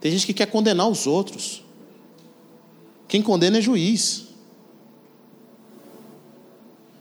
Tem 0.00 0.12
gente 0.12 0.24
que 0.24 0.32
quer 0.32 0.46
condenar 0.46 0.88
os 0.88 1.06
outros. 1.06 1.64
Quem 3.08 3.20
condena 3.20 3.58
é 3.58 3.60
juiz. 3.60 4.28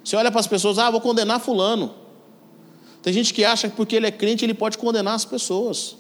Você 0.03 0.15
olha 0.15 0.31
para 0.31 0.39
as 0.39 0.47
pessoas, 0.47 0.79
ah, 0.79 0.89
vou 0.89 1.01
condenar 1.01 1.39
fulano. 1.39 1.93
Tem 3.03 3.13
gente 3.13 3.33
que 3.33 3.45
acha 3.45 3.69
que 3.69 3.75
porque 3.75 3.95
ele 3.95 4.07
é 4.07 4.11
crente 4.11 4.43
ele 4.43 4.53
pode 4.53 4.77
condenar 4.77 5.13
as 5.13 5.25
pessoas. 5.25 5.97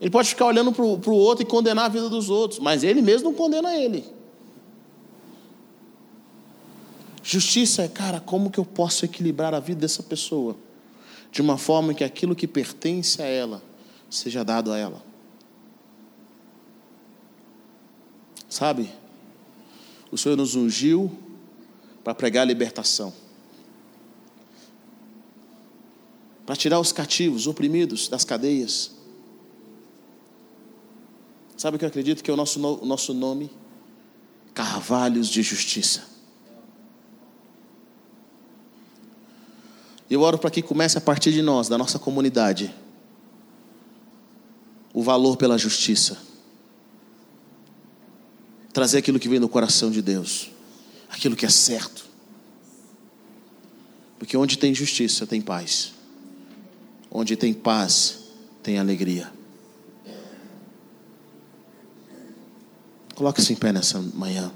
Ele 0.00 0.10
pode 0.10 0.30
ficar 0.30 0.46
olhando 0.46 0.72
para 0.72 0.82
o 0.82 1.12
outro 1.12 1.44
e 1.44 1.46
condenar 1.46 1.84
a 1.84 1.88
vida 1.88 2.08
dos 2.08 2.30
outros, 2.30 2.58
mas 2.58 2.82
ele 2.82 3.02
mesmo 3.02 3.30
não 3.30 3.34
condena 3.34 3.76
ele. 3.76 4.04
Justiça 7.22 7.82
é, 7.82 7.88
cara, 7.88 8.18
como 8.18 8.50
que 8.50 8.58
eu 8.58 8.64
posso 8.64 9.04
equilibrar 9.04 9.54
a 9.54 9.60
vida 9.60 9.82
dessa 9.82 10.02
pessoa? 10.02 10.56
De 11.30 11.42
uma 11.42 11.58
forma 11.58 11.92
que 11.92 12.02
aquilo 12.02 12.34
que 12.34 12.48
pertence 12.48 13.20
a 13.20 13.26
ela 13.26 13.62
seja 14.08 14.42
dado 14.42 14.72
a 14.72 14.78
ela. 14.78 15.02
Sabe? 18.48 18.90
O 20.10 20.16
Senhor 20.16 20.34
nos 20.34 20.56
ungiu 20.56 21.12
para 22.02 22.14
pregar 22.14 22.42
a 22.42 22.46
libertação. 22.46 23.12
Para 26.44 26.56
tirar 26.56 26.80
os 26.80 26.90
cativos, 26.90 27.46
oprimidos 27.46 28.08
das 28.08 28.24
cadeias. 28.24 28.99
Sabe 31.60 31.76
o 31.76 31.78
que 31.78 31.84
eu 31.84 31.90
acredito 31.90 32.24
que 32.24 32.30
é 32.30 32.32
o 32.32 32.38
nosso, 32.38 32.58
o 32.58 32.86
nosso 32.86 33.12
nome? 33.12 33.50
Carvalhos 34.54 35.28
de 35.28 35.42
Justiça. 35.42 36.04
Eu 40.08 40.22
oro 40.22 40.38
para 40.38 40.50
que 40.50 40.62
comece 40.62 40.96
a 40.96 41.02
partir 41.02 41.32
de 41.32 41.42
nós, 41.42 41.68
da 41.68 41.76
nossa 41.76 41.98
comunidade, 41.98 42.74
o 44.94 45.02
valor 45.02 45.36
pela 45.36 45.58
justiça. 45.58 46.16
Trazer 48.72 48.96
aquilo 48.96 49.20
que 49.20 49.28
vem 49.28 49.38
do 49.38 49.46
coração 49.46 49.90
de 49.90 50.00
Deus, 50.00 50.50
aquilo 51.10 51.36
que 51.36 51.44
é 51.44 51.50
certo. 51.50 52.06
Porque 54.18 54.34
onde 54.34 54.56
tem 54.56 54.74
justiça, 54.74 55.26
tem 55.26 55.42
paz. 55.42 55.92
Onde 57.10 57.36
tem 57.36 57.52
paz, 57.52 58.20
tem 58.62 58.78
alegria. 58.78 59.39
Coloque-se 63.20 63.52
em 63.52 63.56
pé 63.56 63.70
nessa 63.70 64.02
manhã. 64.14 64.50